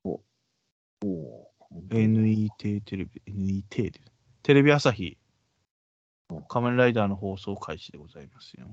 [0.04, 0.20] お
[1.04, 1.50] お
[1.90, 4.00] NET テレビ、NET で
[4.42, 5.16] テレビ朝日
[6.30, 8.68] うん、仮面ライダーの放送開始でございますよ。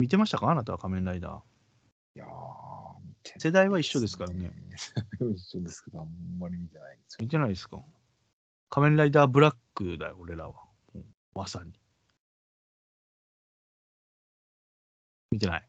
[0.00, 0.48] 見てましたか？
[0.50, 1.40] あなたは仮面ライダー。
[2.16, 2.28] いやー
[3.00, 4.52] 見てない世代は一緒ですからね。
[5.34, 7.18] 一緒ですけど、あんまり見てないんですよ。
[7.22, 7.82] 見てないですか？
[8.70, 10.67] 仮面ライダーブラックだよ、俺らは。
[11.38, 11.72] まさに。
[15.30, 15.68] 見てない？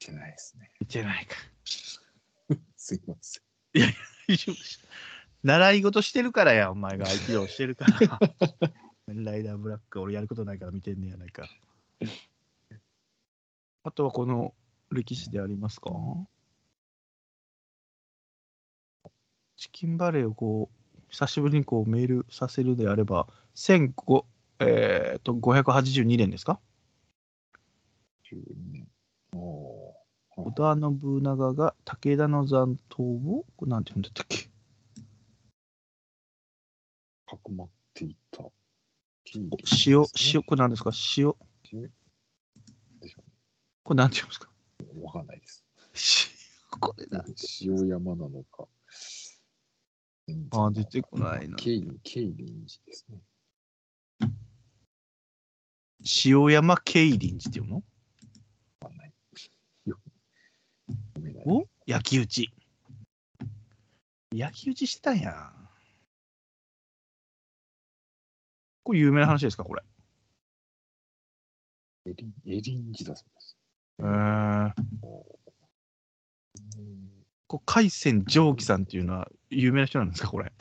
[0.00, 0.70] 見てないですね。
[0.80, 1.34] 見てないか。
[2.76, 3.42] すいません。
[4.28, 4.84] 大丈夫です
[5.42, 8.18] 習い事してるからや、お前が相手をしてるから。
[9.08, 11.48] ライダーブラック、俺やることないから見てんねやないか。
[13.84, 14.54] あとはこの
[14.90, 15.90] 歴史でありますか？
[19.56, 24.24] チキンバレーをこう、久しぶりにこうメールさせるであれば、1500
[24.60, 26.60] えー、と582年ですか
[28.30, 28.42] ？12
[28.72, 28.88] 年。
[29.32, 29.94] お。
[30.36, 34.48] 織田信長が武田の残党を、これなんて言うんだったっけ？
[37.26, 38.42] かくまっていた。
[38.42, 38.52] お
[39.86, 40.04] 塩、
[40.34, 40.90] 塩、これ何ですか？
[41.16, 41.38] 塩、こ
[43.94, 44.48] れなんて言うんですか？
[44.96, 45.64] うわかんないです。
[46.72, 47.24] 塩、 これだ。
[47.60, 48.66] 塩山なのか。
[50.50, 53.18] あー出てこないなケイリン、ケイリン寺ですね。
[56.24, 57.82] 塩山競輪寺っていうの。
[61.44, 61.66] お？
[61.86, 62.50] 焼き討ち。
[64.34, 65.52] 焼き討ちしてたんや。
[68.82, 69.82] これ有名な話ですか、これ？
[72.06, 73.56] エリン、エリン寺だそうです。
[74.00, 74.72] えー、
[76.78, 80.52] うんこれ海鮮蒸気さんっていうのは有名な人なんですか、これ？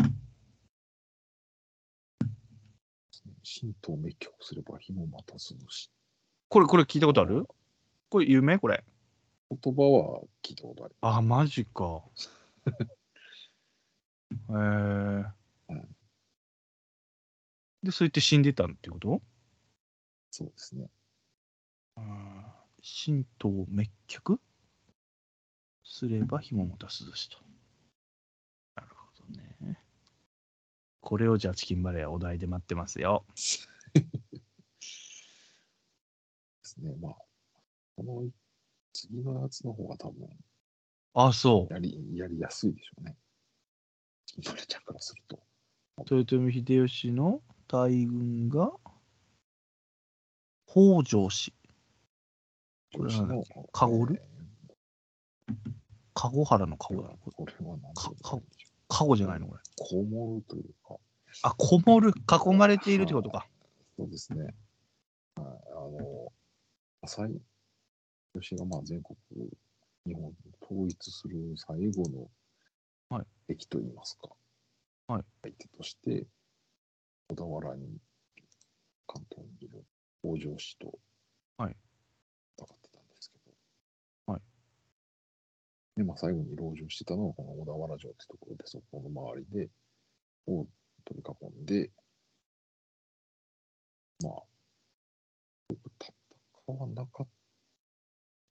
[3.59, 5.89] 神道を滅却すれば火もまた涼し。
[6.49, 7.47] これ、これ聞いたことある？
[8.09, 8.59] これ有名？
[8.59, 8.83] これ。
[9.49, 10.95] 言葉は聞いたことある。
[11.01, 12.03] あ、マジか。
[14.49, 15.31] えー
[15.69, 15.95] うん。
[17.83, 19.21] で、そう言って死んでたってこと？
[20.31, 20.89] そうですね。
[21.97, 22.45] うん
[23.05, 24.39] 神道を滅却
[25.83, 27.39] すれば火もまた涼しと。
[28.75, 29.25] なるほど
[29.65, 29.83] ね。
[31.07, 33.23] これをじゃあチキンバレーはお題で待ってますよ。
[33.95, 34.03] で
[36.63, 36.97] すね。
[36.99, 37.15] まあ、
[37.95, 38.29] この
[38.91, 40.27] 次のやつの方が多分
[41.13, 41.73] あ、そう。
[41.73, 43.17] やりやりやすいでしょうね。
[44.45, 45.41] マレちゃんからすると。
[46.11, 48.73] 豊臣秀吉の大軍が
[50.65, 51.53] 北条氏。
[52.93, 54.27] これはカゴルえ
[56.13, 57.53] 籠原の籠だーこれは。
[57.53, 58.11] これは何か
[58.89, 59.47] て言うんでしょ籠じゃないの？
[59.47, 59.59] これ。
[59.59, 60.97] うこもるというか、
[61.43, 62.11] あ、こもる。
[62.11, 63.47] 囲まれているってことか。
[63.97, 64.43] そうですね。
[65.35, 65.45] はい、あ
[65.89, 66.31] の、
[67.03, 67.41] 浅井
[68.39, 69.17] 吉がまあ全国、
[70.05, 72.29] 日本を統一する最後の
[73.09, 74.29] はい敵といいますか、
[75.07, 76.25] はい相手として、
[77.29, 77.99] 小田原に、
[79.05, 79.85] 関東にいる
[80.21, 80.99] 北条氏と
[81.57, 81.75] はい
[82.59, 83.37] 戦ってたんですけ
[84.27, 84.41] ど、はい
[85.97, 89.69] で、まあ最後に籠城してたのはこの小田原城ってところで、そこの周りで、
[90.47, 90.67] を
[91.03, 91.89] 取り囲んで、
[94.23, 94.33] まあ、
[95.69, 97.27] 戦わなかっ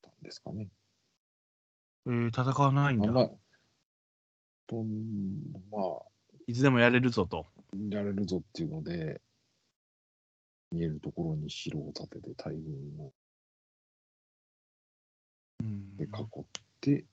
[0.02, 0.68] たんですかね。
[2.06, 3.08] えー、戦わないんだ。
[3.08, 3.30] あ
[4.66, 4.84] と、
[5.70, 7.46] まあ、いつでもやれるぞと。
[7.90, 9.20] やれるぞっていうので、
[10.72, 13.12] 見えるところに城を建てて大軍を
[15.60, 16.44] うんで囲っ
[16.80, 17.04] て、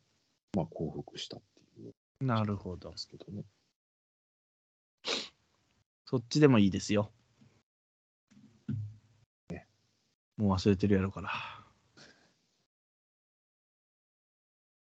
[0.55, 1.41] まあ降伏したっ
[1.75, 1.93] ていう
[2.25, 2.97] なるほどで。
[2.97, 3.43] すけどね。
[6.05, 7.11] そっちでもいいですよ。
[9.49, 9.67] ね
[10.37, 11.31] もう忘れてるやろから。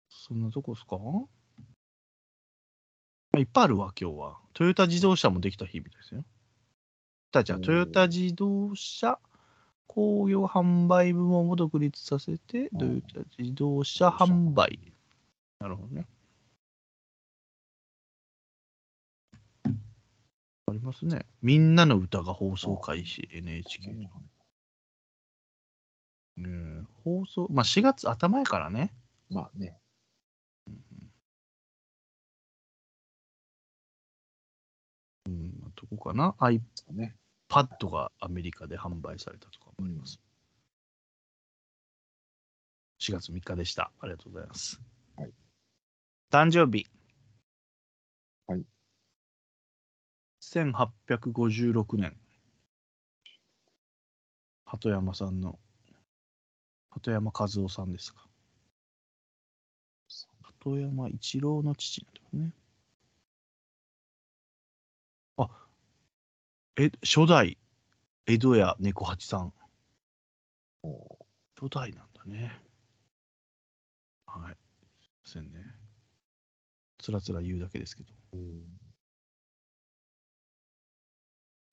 [0.10, 0.96] そんなとこですか？
[3.38, 4.40] いっぱいあるわ、今日は。
[4.54, 6.24] トヨタ自動車もできた日々ですよ。
[7.32, 9.20] たじゃあ、トヨタ自動車
[9.88, 14.94] 工業販売部門を独立させて、トヨタ自動車販売。
[15.60, 16.08] なるほどね。
[19.66, 21.26] ありますね。
[21.42, 24.10] みんなの歌が放送開始、NHK の。
[26.38, 28.94] ねえ放送、まあ4月頭やからね。
[29.30, 29.78] まあね、
[35.26, 36.62] うん、どこかな ?iPad
[36.94, 37.16] ね。
[37.90, 40.20] がアメリカで販売されたとかもあります。
[43.02, 43.92] 4月3日でした。
[44.00, 44.80] ありがとうございます。
[46.32, 46.86] はい誕生日。
[48.48, 48.66] はい。
[50.42, 52.16] 1856年。
[54.66, 55.58] 鳩山さんの、
[56.92, 58.28] 鳩山和夫さんですか。
[60.62, 62.54] 鳩山一郎の父なんだよね。
[65.38, 65.50] あ、
[66.78, 67.58] え、初代
[68.28, 69.54] 江戸屋猫八さん。
[70.84, 71.18] お
[71.60, 72.62] 初代なんだね。
[74.28, 74.58] はい。
[75.26, 75.79] すいませんね。
[77.00, 78.14] つらつら言うだけですけど。
[78.34, 78.80] うん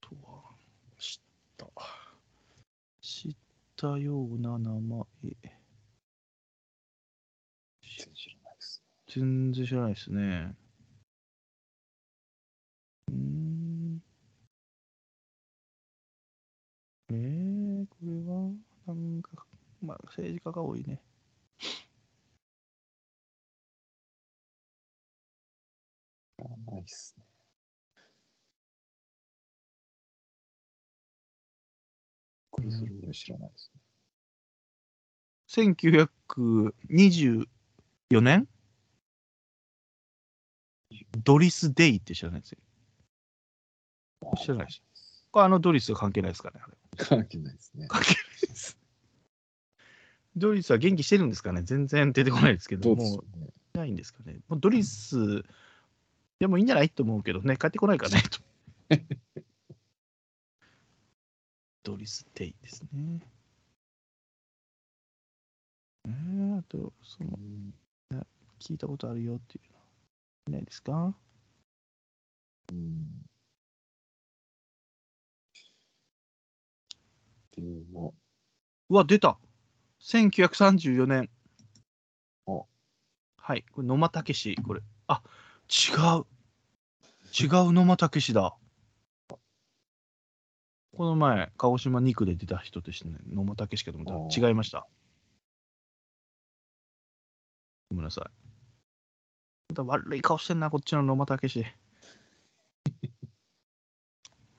[0.01, 0.55] とは、
[0.99, 1.21] 知っ
[1.57, 1.67] た。
[3.01, 3.37] 知っ
[3.77, 5.05] たような名前。
[7.83, 8.83] 全然知らないです。
[9.09, 10.55] 全然知らないですね。
[13.09, 14.03] うーん。
[17.11, 18.53] えー、これは、
[18.87, 19.45] なんか、
[19.83, 21.01] まあ、政治家が多いね。
[26.77, 27.25] ないっすね。
[32.51, 33.81] これするぐらい知らないですね。
[35.49, 37.47] 1924
[38.21, 38.49] 年？
[41.25, 42.59] ドリス・デイって知らないですよ。
[44.37, 44.83] 知らないです。
[45.31, 46.61] これあのドリスは関係ないですかね。
[46.63, 47.87] あれ関係ないですね。
[47.89, 48.17] 関係ない
[48.49, 48.79] です。
[50.37, 51.63] ドリスは元気してるんですかね？
[51.63, 53.19] 全然出てこないですけど、もね。
[53.75, 54.41] いないんですかね。
[54.49, 55.43] もうドリス、
[56.39, 58.41] でもいいんじゃないと思うけどね、帰ってこないかねと。
[61.83, 63.21] ドリス・デイですね。
[66.07, 67.39] えー、あと、その、
[68.61, 69.79] 聞いたことあるよっていうの
[70.49, 71.15] いないですか？
[72.73, 73.27] うん。
[77.57, 77.63] で
[77.93, 78.15] も、
[78.91, 79.39] うわ、出た
[80.01, 81.31] !1934 年。
[82.47, 82.65] あ
[83.39, 84.83] はい、これ野間武史、これ。
[85.09, 85.23] あ、
[85.69, 86.27] 違う。
[87.39, 88.57] 違う野間武史だ。
[90.97, 93.19] この前、鹿児島2区で出た人でしたね。
[93.29, 94.87] 野間武史かと思あったら違いました。
[97.91, 98.31] ごめんなさい。
[99.69, 101.61] また悪い顔してんな、こっちの野間武史。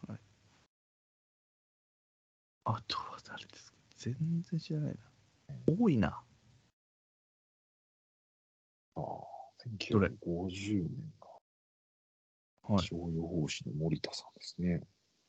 [0.07, 0.19] はい、
[2.65, 3.77] あとは誰ですか？
[3.95, 4.99] 全然知らないな。
[5.79, 6.23] 多いな。
[8.95, 9.36] ああ、
[9.91, 11.27] どれ？1950年が
[12.73, 14.81] はい気象予報士の森田さんですね。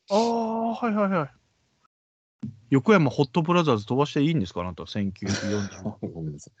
[0.09, 2.47] ああ、はいはいはい。
[2.69, 4.61] 横山ホットブラザーズ飛ばしていいんですか？
[4.61, 6.53] あなた、1940あ ごめんなさい。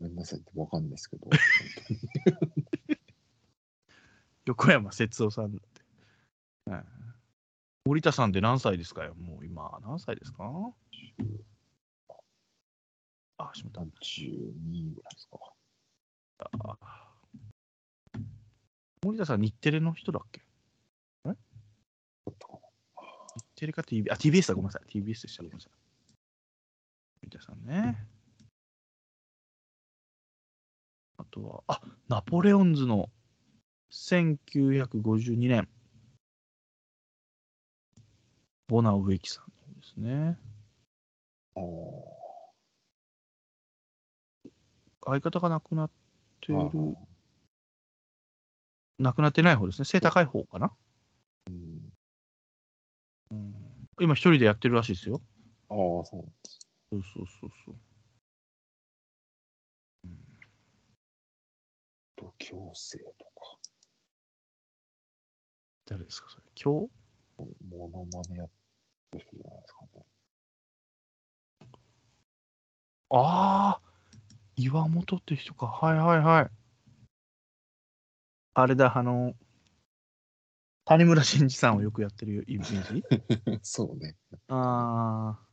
[0.00, 1.28] ごめんなさいってわかんないですけど。
[4.46, 5.60] 横山節夫さんだっ
[6.64, 6.70] て。
[6.70, 6.84] はい
[7.84, 9.14] 森田さんって何歳ですかよ？
[9.14, 10.44] もう今、何歳ですか？
[13.38, 13.80] あ、しまった。
[13.80, 15.38] 12ぐらいですか。
[16.60, 17.07] あ
[19.02, 20.40] 森田さん、日テレの人だっけ？
[21.24, 21.36] だっ
[22.38, 22.60] たかな
[23.36, 24.88] 日テレか TBS、あ、TBS だ、ごめんなさい。
[24.90, 25.72] TBS でした、ごめんなさい。
[27.22, 28.06] 森田さんね。
[31.16, 33.10] あとは、あ、ナポレオンズの
[33.90, 35.68] 1952年。
[38.68, 39.46] ボナ植木さん
[39.80, 40.38] ですね。
[41.56, 41.60] あ
[45.06, 45.90] 相方が亡くなっ
[46.40, 46.58] てる
[49.00, 49.84] あ。、亡くなってない方ですね。
[49.84, 50.72] 背高い方かな。
[51.48, 51.92] うん
[53.30, 53.54] うん、
[54.00, 55.20] 今一人でやってるらしいですよ。
[55.68, 56.48] ああ、そう。
[56.90, 57.74] そうそうそうそう。
[60.04, 60.18] うん
[62.20, 63.58] 本強制とか、
[65.86, 66.44] 誰ですか、それ？
[66.60, 66.90] 今日
[67.70, 68.50] モノマネやっ
[69.10, 70.04] てる人じゃないですかね。
[73.10, 73.80] ああ、
[74.56, 75.66] 岩本って人か。
[75.66, 76.50] はいはいはい。
[78.60, 79.36] あれだ、あの、
[80.84, 83.04] 谷村新司さんをよくやってるイメージ？
[83.62, 84.16] そうね。
[84.48, 85.48] ああ、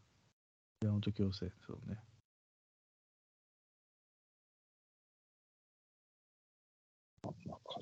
[0.82, 2.00] 岩本強制、そうね。
[7.22, 7.32] 中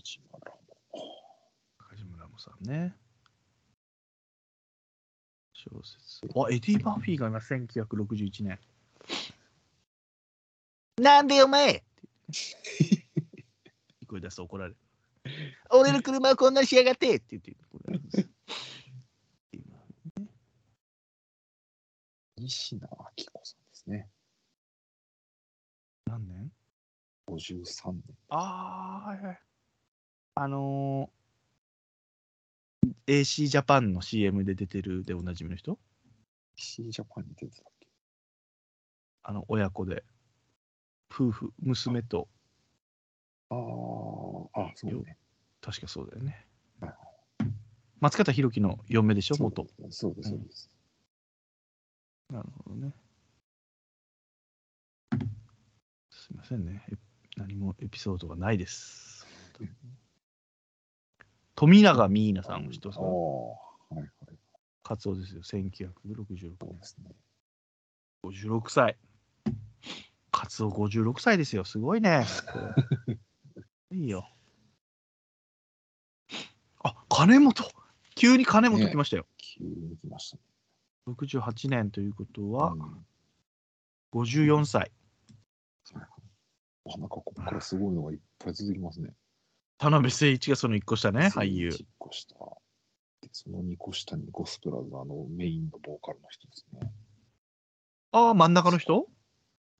[0.03, 0.51] 島ら
[1.77, 2.93] 梶村もさんね。
[5.53, 6.27] 小説。
[6.35, 8.59] あ、エディ・バーフィーが今、1961年。
[11.01, 11.81] なんでお前
[14.05, 14.82] 声出すと怒られる。
[15.69, 17.55] 俺の車はこんなにしやがってって言って
[17.87, 18.29] るんです。
[22.37, 22.87] 西野明
[23.31, 24.09] 子さんですね。
[26.05, 26.51] 何年
[27.27, 28.03] ？53年。
[28.29, 29.39] ああ、はいはい。
[30.35, 35.79] あのー、AC ジャパンの CM で出てるでおなじみの人？
[36.57, 37.87] 西ジャパンに出てたっけ？
[39.23, 40.03] あの、親子で。
[41.09, 42.27] 夫婦、娘と、
[43.53, 45.17] ああ、あ、そうね。
[45.61, 46.45] 確かそうだよね
[46.81, 46.93] はい。
[47.99, 49.65] 松方弘樹の嫁でしょ、元。
[49.89, 50.69] そうです、そうです。
[52.29, 52.93] なるほどね。
[56.09, 56.83] すいませんね。
[56.91, 56.95] え
[57.37, 59.25] 何もエピソードがないです。
[61.55, 63.55] 富永美奈さんを知ってますかああ、は
[63.91, 64.09] いはい。
[64.83, 66.77] カツオですよ、1966年。
[66.77, 67.15] ですね。
[68.23, 68.97] 56歳。
[70.31, 72.25] カツオ56歳ですよ、すごいね。
[73.93, 74.27] いいよ。
[76.83, 77.53] あ、金本
[78.15, 79.27] 急に金本来ましたよ。
[79.37, 80.41] 急に来ましたね。
[81.07, 83.05] 68年ということはう、ん
[84.13, 84.91] 54歳。
[85.93, 85.99] あ
[86.97, 89.11] なんかここからすごいのがいっぱい続きますね。
[89.77, 91.69] 田辺誠一がその1個下ね、俳優。
[91.69, 92.35] 1個下。
[93.21, 96.91] で、その2個下にゴスペラーズのメインのボーカルの人ですね。
[98.11, 99.07] ああ、真ん中の人？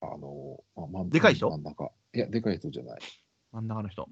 [0.01, 1.49] あの、まあ、真んでかい人？
[1.49, 1.91] 真ん中。
[2.14, 2.99] いや、でかい人じゃない。
[3.53, 4.09] 真ん中の人。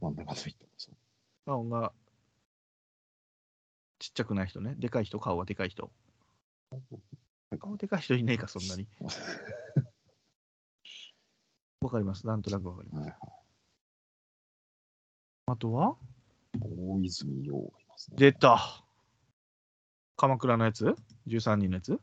[0.00, 0.64] 真ん中の人。
[0.78, 0.94] そう
[1.44, 1.92] 顔が
[3.98, 4.74] ちっちゃくない人ね。
[4.78, 5.90] でかい人、顔がでかい人。
[7.58, 8.86] 顔でかい人いねえか、そんなに。
[11.82, 12.26] わかります？
[12.26, 13.00] なんとなくわかります。
[13.02, 13.18] はいはい
[15.48, 15.96] あとは？
[16.60, 18.16] 大泉洋がいますね。
[18.18, 18.84] 出た。
[20.16, 20.96] 鎌倉のやつ
[21.28, 22.00] ?13 人のやつ？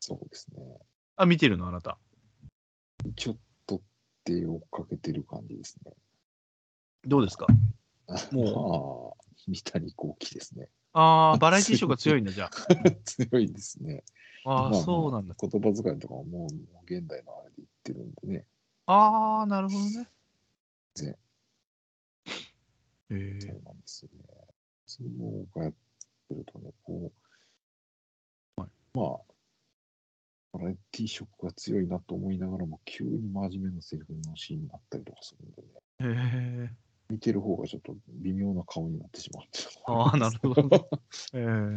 [0.00, 0.78] そうですね。
[1.16, 1.66] あ、見てるの？
[1.66, 1.98] あなた。
[3.16, 3.82] ちょっと
[4.22, 5.92] 手をかけてる感じですね。
[7.06, 7.46] どうですか？
[8.32, 10.68] もま あ、三谷幸喜ですね。
[10.92, 12.50] ああ、 バラエティーショーが強いんだ、じゃ
[13.04, 14.04] 強いですね。
[14.44, 14.50] あ。
[14.50, 15.34] ああ、まあそうなんだ。
[15.38, 16.48] 言葉遣いとかももう
[16.84, 18.46] 現代のあれで言ってるんでね。
[18.86, 20.08] ああ、なるほどね。
[20.94, 21.16] 全
[23.10, 24.24] ええそうなんですよね。
[24.86, 25.72] 相撲がやっ
[26.28, 27.12] てるとね、こ
[28.56, 29.20] う、はいまあ、
[30.58, 35.68] バラエティ色が強いなと思いながらも、急に真面目なセリフのシーンになったりとかするんでね、
[36.00, 36.70] へえ
[37.10, 40.88] 見てる方がちょっと微妙な顔になってしまうってああ、なるほど。
[41.34, 41.76] ええ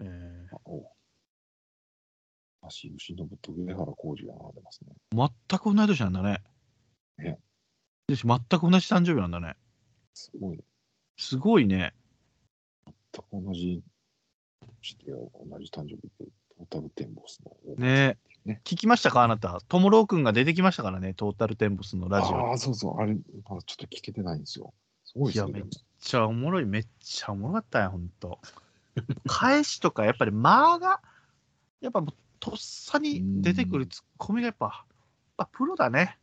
[0.00, 0.90] ええあお
[2.62, 4.94] 足由伸と上原浩二が並んでますね。
[5.12, 6.42] 全く同い年なんだね。
[7.18, 7.38] ね
[8.06, 9.56] でし全く同じ誕生日なんだね。
[10.14, 10.64] すごい、
[11.16, 11.94] すごいね。
[12.86, 12.94] 全
[13.42, 13.82] く同じ、
[14.80, 16.26] して同じ誕生日で、
[16.66, 17.52] トータルテンボスの。
[17.76, 19.22] ねね聞きましたか？
[19.22, 19.60] あなた。
[19.68, 22.36] ともろうくんが出てきましたからね、トータルテンボスのラジオ。
[22.36, 23.14] ああ、そうそう、あれ、
[23.48, 24.74] まだちょっと聞けてないんですよ。
[25.04, 25.52] すごいですよね。
[25.52, 28.38] いやめっちゃおもろい、めっちゃおもろかったよ、ほんと。
[29.26, 31.00] 返しとか、やっぱり間が、
[31.80, 34.86] やっぱもうとっさに出てくるツッコミがやっぱ、やっ
[35.36, 36.18] ぱプロだね。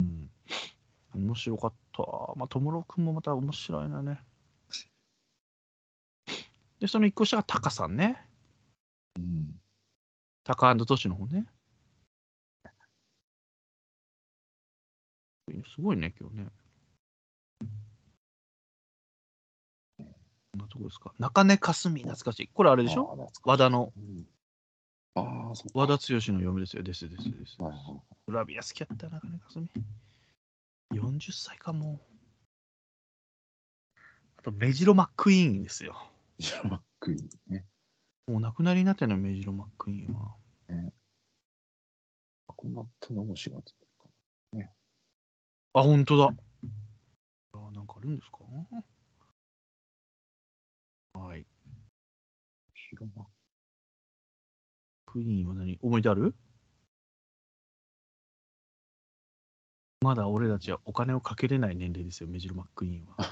[0.00, 0.30] うん。
[1.14, 2.02] 面白かった。
[2.36, 4.18] まあ、ともろうくんもまた面白いなね。
[6.84, 8.22] で、その一個下がタカさんね。
[9.16, 9.58] うん。
[10.44, 11.46] タカトシの方ね。
[15.74, 16.46] すごいね、今日ね。
[19.98, 20.04] こ
[20.58, 21.14] んなとこですか。
[21.18, 22.48] 中根かすみ、懐かしい。
[22.48, 23.30] これあれでしょ？
[23.44, 24.26] 和田の、うん
[25.14, 25.78] ああ、そうか。
[25.78, 26.82] 和田剛の嫁ですよ。
[26.82, 27.56] ですですです。
[28.26, 29.70] グラビア好きやったな、中根かすみ。
[30.92, 31.98] 40歳かも。
[34.36, 36.10] あと、メジロマックイーンですよ。
[36.38, 37.64] ジャマックイーンね。
[38.26, 40.34] もう亡くなりになってんの、メジロマックイーンは。
[42.46, 44.08] こんなったのも4月か。
[45.74, 46.34] あ、本当だ。
[47.52, 48.38] あなんかあるんですか？
[51.18, 51.46] はい。
[52.74, 53.26] 広マッ
[55.06, 55.78] クイーンは何？
[55.82, 56.34] 思い出ある？
[60.00, 63.16] まだ俺たちはお金をかけれない年齢ですよ、メジロマックイーンは。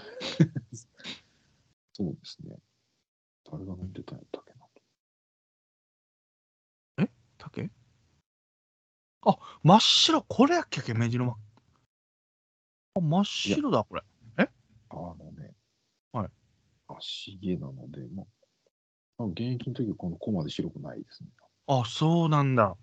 [1.94, 2.56] そうですね。
[3.52, 4.44] 誰が飲んでたんやったっ
[6.96, 7.06] けな。
[7.36, 7.70] 竹？
[9.26, 11.36] あ、真っ白、これやっけけ、メジロマ。
[12.94, 14.02] あ、真っ白だ、これ。
[14.38, 14.46] あ
[14.94, 15.52] のね、
[16.12, 16.28] はい。
[16.88, 18.24] 足毛なので、ま
[19.18, 21.30] あ、現役の時はこのコマで白くないですね。
[21.66, 22.76] あ、そうなんだ。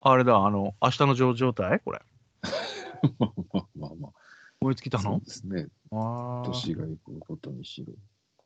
[0.00, 1.80] あれだ、あの、明日の状状態？
[1.80, 2.00] これ。
[3.18, 4.12] まあまあまあまあ。
[4.60, 5.02] 思いつきたの？
[5.02, 5.68] そうですね。
[5.92, 6.46] ああ。
[6.46, 7.98] 年がいくごとに白く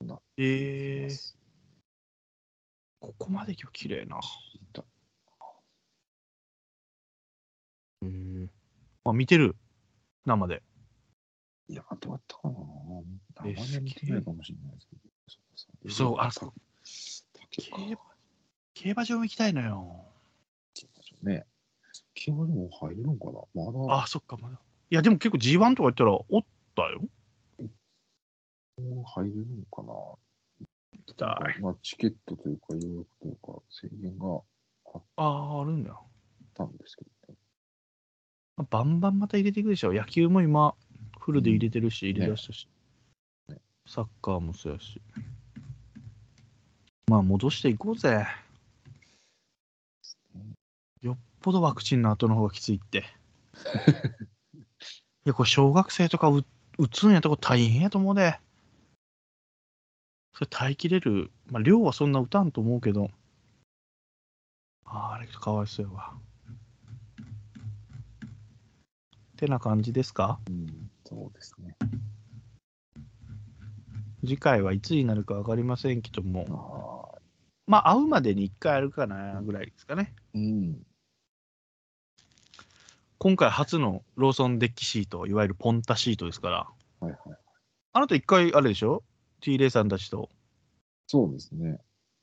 [0.05, 1.39] なええます。
[3.01, 4.21] ここまで今日綺麗な。
[4.73, 4.85] だ
[8.03, 8.49] へえ。
[9.05, 9.57] あ、見てる？
[10.25, 10.63] 生で。
[11.69, 12.55] いや、どうやったかな
[13.45, 14.97] え名前見てないかもしれないですけ
[15.89, 15.95] ど。
[15.95, 16.53] そうあそ
[17.33, 17.77] 竹か。
[17.79, 17.99] 競馬
[18.75, 20.05] 競馬場も行きたいのよ。
[21.23, 21.47] ね。
[22.15, 23.65] 競馬でも入れるのかな？
[23.65, 24.61] まだあ、そっか、まだ。
[24.91, 26.45] いや、でも結構 G1 とか言ったら、おっ
[26.75, 27.01] たよ。
[28.79, 31.61] 入れるのかな行きたい。
[31.61, 34.41] まあ、チケットというか、予約というか、制限が
[34.95, 36.07] あっああ、あるんだよ。
[36.55, 37.39] たんですけどね。
[38.57, 39.93] まあバンバンまた入れていくでしょ。
[39.93, 40.75] 野球も今、
[41.19, 42.69] フルで入れてるし、入れ出したし。
[43.49, 43.57] ね
[43.87, 45.01] サッカーもそうやし。
[47.09, 48.27] まあ、戻していこうぜ。
[51.03, 53.05] よっぽどワクチンの後の方がきついって。
[55.25, 56.45] いや、これ小学生とかう
[56.79, 58.39] 打つんやとこ大変やと思うで。
[60.37, 61.31] それ耐えきれる。
[61.51, 63.11] まあ、量はそんな打たんと思うけど。
[64.85, 66.13] あれかわいそうやわ。
[69.39, 70.39] てな感じですか？
[70.51, 71.75] うん、そうですね。
[74.21, 77.19] 次回はいつになるか分かりませんけどあも、あ、
[77.67, 80.15] まあ、会うまでに1回あるかなぐらいですかね。
[80.35, 80.87] うん。
[83.17, 86.69] 今回初のローソンデッキシート、いわゆるポンタシートですから、
[87.01, 87.39] はいはい。
[87.95, 89.03] あなた1回あれでしょ？
[89.41, 90.31] ?T レイさんたちと。
[91.07, 91.79] そうですね。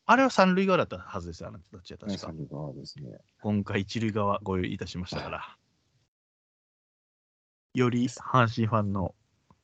[0.05, 2.27] あれは三塁側だったはずですよ、あなたたちは確かサ。
[2.27, 3.17] ル側ですね。
[3.41, 5.57] 今回一塁側ご用意いたしましたから。
[7.73, 9.15] より阪神ファンの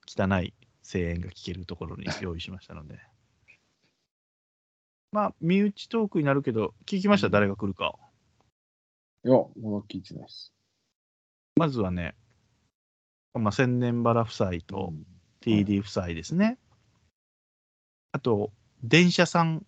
[0.08, 3.00] 汚い声援が聞けるところに用意しましたので。
[5.12, 7.96] まあ、身内トークになるけど、聞きました、誰が来るか。
[9.26, 9.48] いや、まだ
[9.88, 10.54] 聞いてないです。
[11.56, 12.16] まずはね、
[13.34, 14.94] まあ、千年原夫妻と
[15.42, 16.59] TD 夫妻ですね。
[18.12, 18.52] あと、
[18.84, 19.66] 電車さん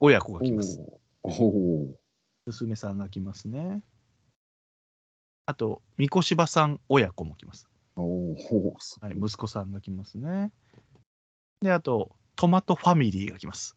[0.00, 0.80] 親子が来ます。
[2.46, 3.82] 娘さんが来ますね。
[5.46, 7.68] あと、三越柴さん親子も来ます。
[7.96, 8.36] おお、
[8.78, 10.50] すはい、息子さんが来ますね。
[11.60, 13.76] で、あと、トマトファミリーが来ます。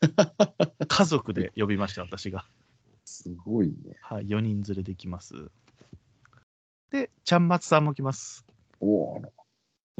[0.86, 2.46] 家族で呼びました、私が。
[3.04, 3.96] すごいね。
[4.00, 5.50] はい、4人連れで来ます。
[6.90, 8.46] で、ちゃんまつさんも来ます。
[8.80, 9.22] おお、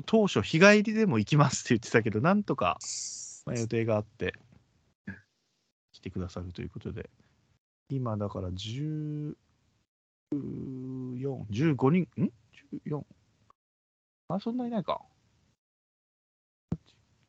[0.07, 2.79] 当初、日帰りでも行きますって言ってたけど、なんとか、
[3.47, 4.35] まあ、予定があって、
[5.93, 7.11] 来てくださるということで、
[7.89, 9.35] 今だから14、
[10.33, 12.33] 15人、ん
[12.87, 13.05] ?14?
[14.29, 15.03] あ、そんないないか。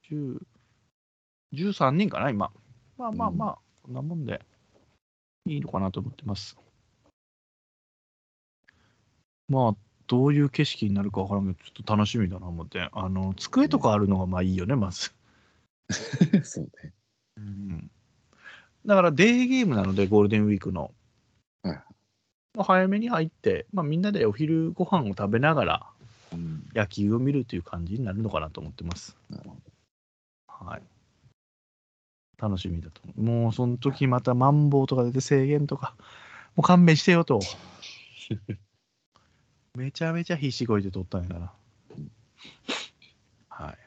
[0.10, 0.42] 10
[1.54, 2.52] 13人かな、今。
[2.98, 4.42] まあまあまあ、こんなもんで
[5.46, 6.58] いいのかなと思ってます。
[9.48, 12.90] まあ、どういう景色になるかわからんけど、ちょっと楽しみだな思って。
[12.92, 15.14] あの、机とかあるのがまあいいよね、まず。
[16.44, 16.94] そうね。
[17.38, 17.92] うん
[18.86, 20.92] だからデーゲームなので、ゴールデンウィークの。
[21.64, 21.84] はい
[22.56, 25.88] まあ早めに入って、まあ、みんなでお昼ご飯を食べながら
[26.34, 26.68] うん。
[26.74, 29.18] 野球を見るという感じになるのかなと思ってます。
[29.30, 29.58] なるほ
[30.48, 30.82] はい。
[32.38, 33.22] 楽しみだと思う。
[33.22, 35.96] もうその時またマンボウとか出て制限とか、
[36.56, 37.40] もう勘弁してよと。
[39.76, 41.54] めちゃめちゃ必死こいて撮ったんやから。
[43.50, 43.78] はい。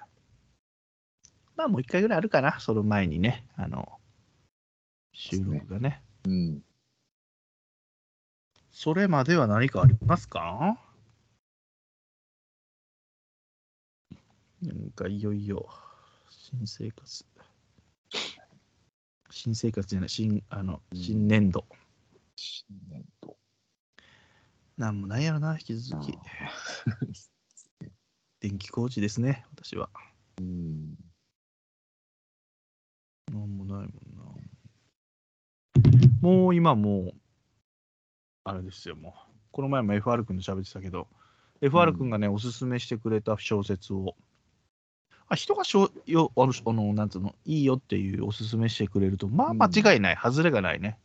[1.57, 4.01] まあもう一回ぐらいあるかな、その前にね、あの、
[5.13, 6.03] 収録がね。
[6.23, 6.31] ど。
[6.31, 6.63] うん。
[8.71, 10.79] それまでは何かありますか？
[14.63, 15.69] なんかいよいよ、
[16.31, 17.27] 新生活。
[19.31, 21.67] 新生活じゃない、新、あの、うん新年度。
[22.37, 23.12] 新年度。
[24.83, 26.19] なんもないやろな、引き続き。
[28.41, 29.89] 電気工事ですね、私は。
[30.41, 30.97] うん。
[33.31, 34.25] なんもないもんな。
[36.21, 37.15] もう今もう、
[38.43, 39.13] あれですよ、もう。
[39.53, 41.07] この前も FR 君と喋ってたけど、
[41.61, 44.17] FR 君がね、おすすめしてくれた小説を、
[45.29, 50.99] あ人がしょよあの、あのなんつうの、いいよっていうおすすめしてくれると、まあうん間違いない、外れがないね。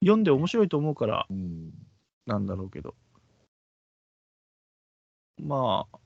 [0.00, 1.70] 読んで面白いと思うから、うん。
[2.26, 2.94] なんだろうけど。
[5.40, 5.98] まあ、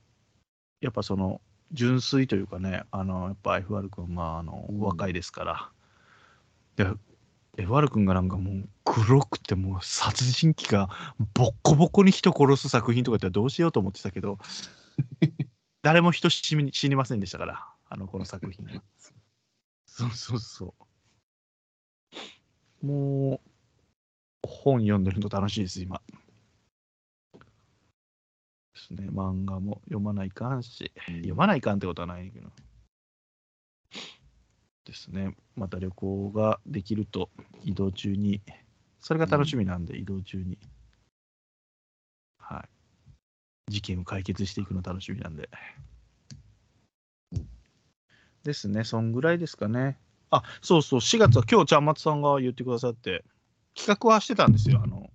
[0.81, 1.41] やっぱその、
[1.73, 5.71] 純粋というかね、あの、やっぱ FR 君、まあ、あの、うん若いですから。
[6.77, 6.87] で、
[7.57, 10.89] FR 君がなんかもう黒くてもう殺人鬼が
[11.35, 14.39] ボッコボコに人殺す作品とかってどうしようと思ってたけど、
[15.83, 18.83] 誰も人死に死にませんでしたから、あの、この作品は。
[19.87, 20.75] そうそうそ
[22.83, 22.87] う。
[22.87, 23.50] もう、
[24.43, 26.01] 本読んでるの楽しいです、今。
[27.35, 27.41] で
[28.75, 32.51] すね、漫画も読まないかんし、読まないかんってことはないけど。
[34.85, 37.31] ですね、また旅行ができると、
[37.63, 38.41] 移動中に、
[39.01, 40.59] それが楽しみなんで、移動中に。
[42.39, 42.67] は
[43.69, 43.73] い。
[43.73, 45.49] 事件を解決していくの楽しみなんで。
[48.43, 49.99] ですね、そんぐらいですかね。
[50.31, 53.25] あ、そうそう、4月は今日、ちゃんまつさんが言ってくださって、
[53.87, 54.81] 企画はしてたんですよ。
[54.83, 55.11] あの、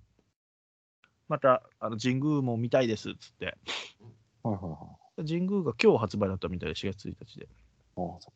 [1.28, 3.56] また、あの神宮も見たいですっつって。
[4.42, 4.78] はいはいは
[5.18, 5.26] い。
[5.26, 7.48] 神宮が今日発売だったみたいで、4月1日で。
[7.96, 8.32] ああ、そ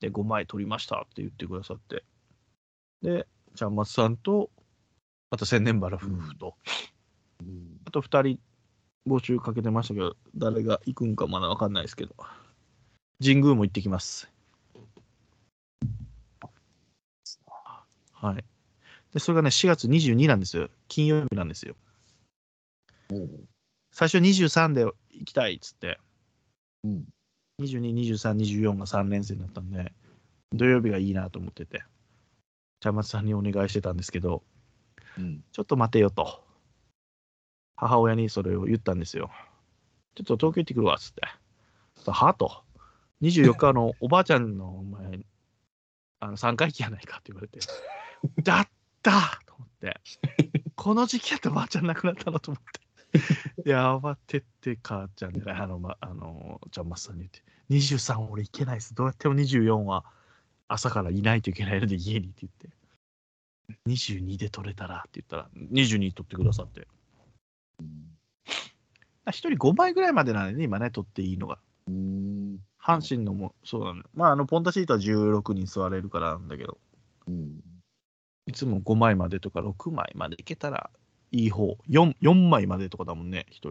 [0.00, 2.04] で、5枚取りましたって言ってくださって。
[3.02, 4.50] で、ちゃんまつさんと、
[5.30, 6.56] あと千年原夫婦と、
[7.40, 7.44] う。
[7.44, 7.80] うん。
[7.84, 8.40] あと2人
[9.06, 12.14] 募集かけてましたけど、誰が行くんかまだ分かんないですけど、
[13.22, 14.30] 神宮も行ってきます。
[18.12, 18.44] はい。
[19.16, 20.68] で、それがね、4月22なんですよ。
[20.88, 21.74] 金曜日なんですよ。
[23.90, 24.94] 最初23で行
[25.24, 25.98] きたいっつって、
[26.84, 27.04] うん。
[27.62, 29.94] 22、23、24が3連戦だったんで、
[30.52, 31.82] 土曜日がいいなと思ってて、
[32.80, 34.42] 茶松さんにお願いしてたんですけど、
[35.16, 35.42] うん。
[35.50, 36.44] ちょっと待てよと。
[37.76, 39.30] 母親にそれを言ったんですよ。
[40.14, 41.22] ちょっと東京行ってくるわっ、つって。
[42.10, 42.64] はと。
[43.22, 45.20] 24日のおばあちゃんのお前、
[46.20, 47.60] あの3回忌やないかって言われて、
[48.42, 48.68] だ っ
[49.06, 50.00] たと思って、
[50.74, 52.80] この時期やったらばあちゃん亡くなったのと思って。
[53.62, 58.94] で、慌てて母ちゃんで、あの、ま、あの、ちゃんまつさんに言って、23俺行けないです。
[58.94, 60.04] どうやっても24は
[60.68, 62.70] 朝からいないといけないので家にって言って。
[63.88, 66.86] 22で取れたらって言ったら、22取ってくださって。
[69.26, 71.58] 1人5枚ぐらいまでなんでね、今ね、取っていいのが。
[71.88, 72.58] うん。
[72.80, 74.10] 阪神のもそうなんだよ。
[74.14, 76.78] まあ、あの、ポンタシートは16人座れるからなんだけど、
[77.26, 77.60] うん。
[78.46, 80.90] いつも5枚までとか6枚までいけたら
[81.32, 81.76] いい方。
[81.88, 83.70] 4, 4枚までとかだもんね、1人。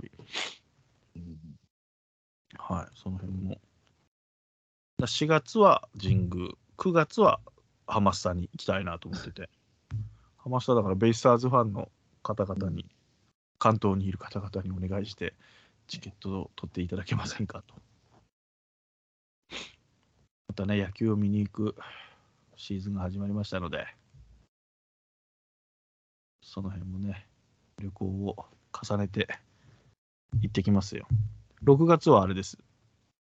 [1.16, 1.38] うん。
[2.58, 3.60] はい、その辺も。
[4.98, 7.40] だ4月は神宮、9月は
[7.88, 9.50] ハマスタに行きたいなと思ってて。
[10.38, 11.90] ハマスタだからベイスターズファンの
[12.22, 12.86] 方々に、
[13.58, 15.34] 関東にいる方々にお願いして、
[15.88, 17.76] チケットを取っていただけませんかと。
[20.48, 21.76] またね、野球を見に行く
[22.58, 23.88] シーズンが始まりましたので、
[26.56, 27.28] その辺もね、
[27.82, 29.28] 旅行を重ねて
[30.40, 31.06] 行ってきますよ。
[31.66, 32.58] 6月はあれです。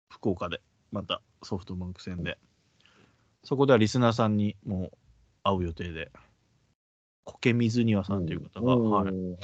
[0.07, 0.61] 福岡で、
[0.91, 2.37] またソフトバンク戦で。
[3.43, 4.97] そこではリスナーさんにもう
[5.41, 6.11] 会う予定で、
[7.25, 9.35] 苔水庭さんという方が、はい、い。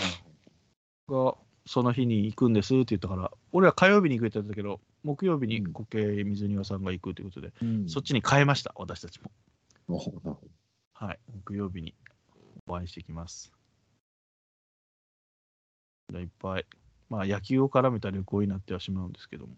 [1.07, 1.35] が
[1.65, 9.31] その日に行くんですって言ったから、俺は火曜日に行くって言ってたけど、木曜日に苔水庭さんが行くということで、うんそっちに変えました、私たちも。
[10.93, 11.95] はい、木曜日に
[12.67, 13.51] お会いしてきます。
[16.09, 16.65] じゃあいっぱい、
[17.09, 19.55] まあ野球を絡めた旅行になってはしまうんですけども。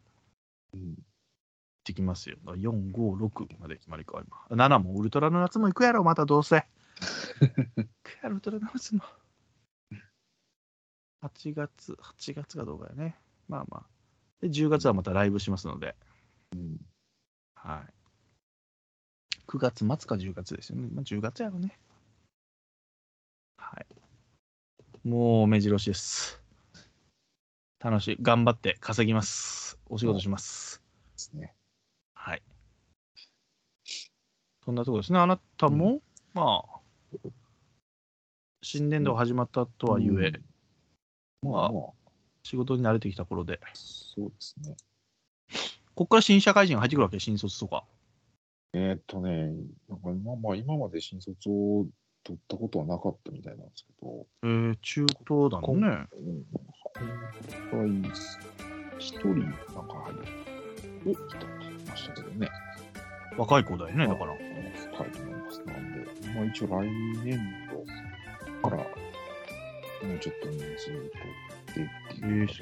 [0.73, 0.95] うん
[1.81, 2.37] 行ってきますよ。
[2.45, 4.55] 4、5、6まで決まり変わります。
[4.55, 6.63] 7もウルトラの夏も行くやろ、またどうせ。
[7.75, 9.01] 行くやろ、ウルトラの夏も。
[11.21, 13.17] 8月、8月がどうかやね。
[13.47, 13.85] まあまあ。
[14.41, 15.95] で、10月はまたライブしますので、
[16.53, 16.77] うん。
[17.55, 17.93] はい。
[19.47, 20.87] 9月末か10月ですよね。
[20.93, 21.77] まあ、10月やろね。
[23.57, 25.07] はい。
[25.07, 26.40] もう目白押しです。
[27.83, 28.17] 楽しい。
[28.21, 29.79] 頑張って稼ぎます。
[29.89, 30.83] お仕事します。
[31.13, 31.55] ですね。
[32.13, 32.43] はい。
[34.63, 35.17] そんなところですね。
[35.17, 35.99] あなたも、
[36.35, 37.29] まあ、
[38.61, 40.43] 新年度始まったとはいえ、うん
[41.41, 41.83] まあまあ、
[42.43, 44.75] 仕事に慣れてきた頃で、そうですね。
[45.95, 47.83] ここから新社会人が入ってくるわけ、新卒とか。
[48.73, 49.53] えーっとね、
[49.89, 51.87] なんか今,、まあ、今まで新卒を
[52.23, 56.07] 取ったことはなかったみたいなんですけど、えー、中東だね。
[56.13, 56.45] うん、
[57.71, 58.11] 今回、
[58.99, 59.53] 一人なん。
[59.53, 62.49] か入ってきましたけどね。
[63.37, 64.33] 若い子だよね、だから。
[64.33, 65.63] 深いと思います。
[65.65, 65.93] なん。
[65.93, 66.87] で、まあ一応来
[67.23, 67.39] 年
[68.61, 68.85] 度から、も
[70.15, 71.09] うちょっと人数を取っ
[71.65, 72.57] てっていう形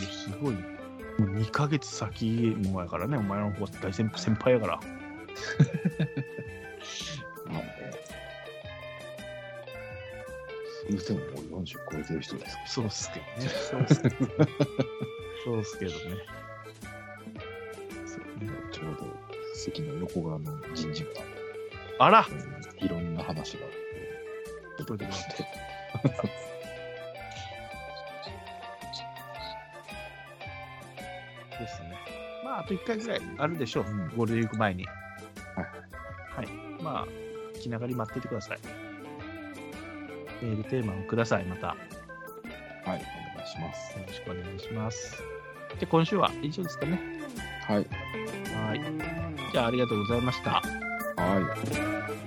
[0.00, 0.54] で、すごい。
[0.54, 4.80] もう2ヶ月先もやからね、お前の方は大先先輩やから。
[7.46, 7.72] なんで、
[10.88, 11.24] 言うてもも
[11.58, 13.48] う40超えてる人ですそうっすけどね。
[13.70, 14.28] そうっすけどね。
[15.44, 15.98] そうっすけどね。
[18.06, 19.06] そうねちょうど
[19.54, 21.36] 席の横側の人事部なんで、
[21.98, 23.60] あらうんいろんな話が
[24.78, 25.46] 出てきまして。
[31.58, 31.96] ですね。
[32.44, 33.84] まあ、あと1回ぐらいあるでしょう。
[33.84, 34.86] うんゴールデンウィーク前に。
[36.92, 37.06] まあ、
[37.58, 38.58] 気長に待っててください。
[40.42, 41.68] メールテーマをください、また。
[41.68, 41.74] よ
[42.84, 43.02] はい、
[43.34, 43.96] お願いします。
[44.06, 45.22] ろしくお願いします。
[45.80, 47.00] で、今週は以上ですかね。
[47.66, 47.76] はい。
[47.76, 48.80] はい。
[49.52, 50.50] じゃあ、ありがとうございました。
[50.50, 50.60] は
[52.18, 52.21] い。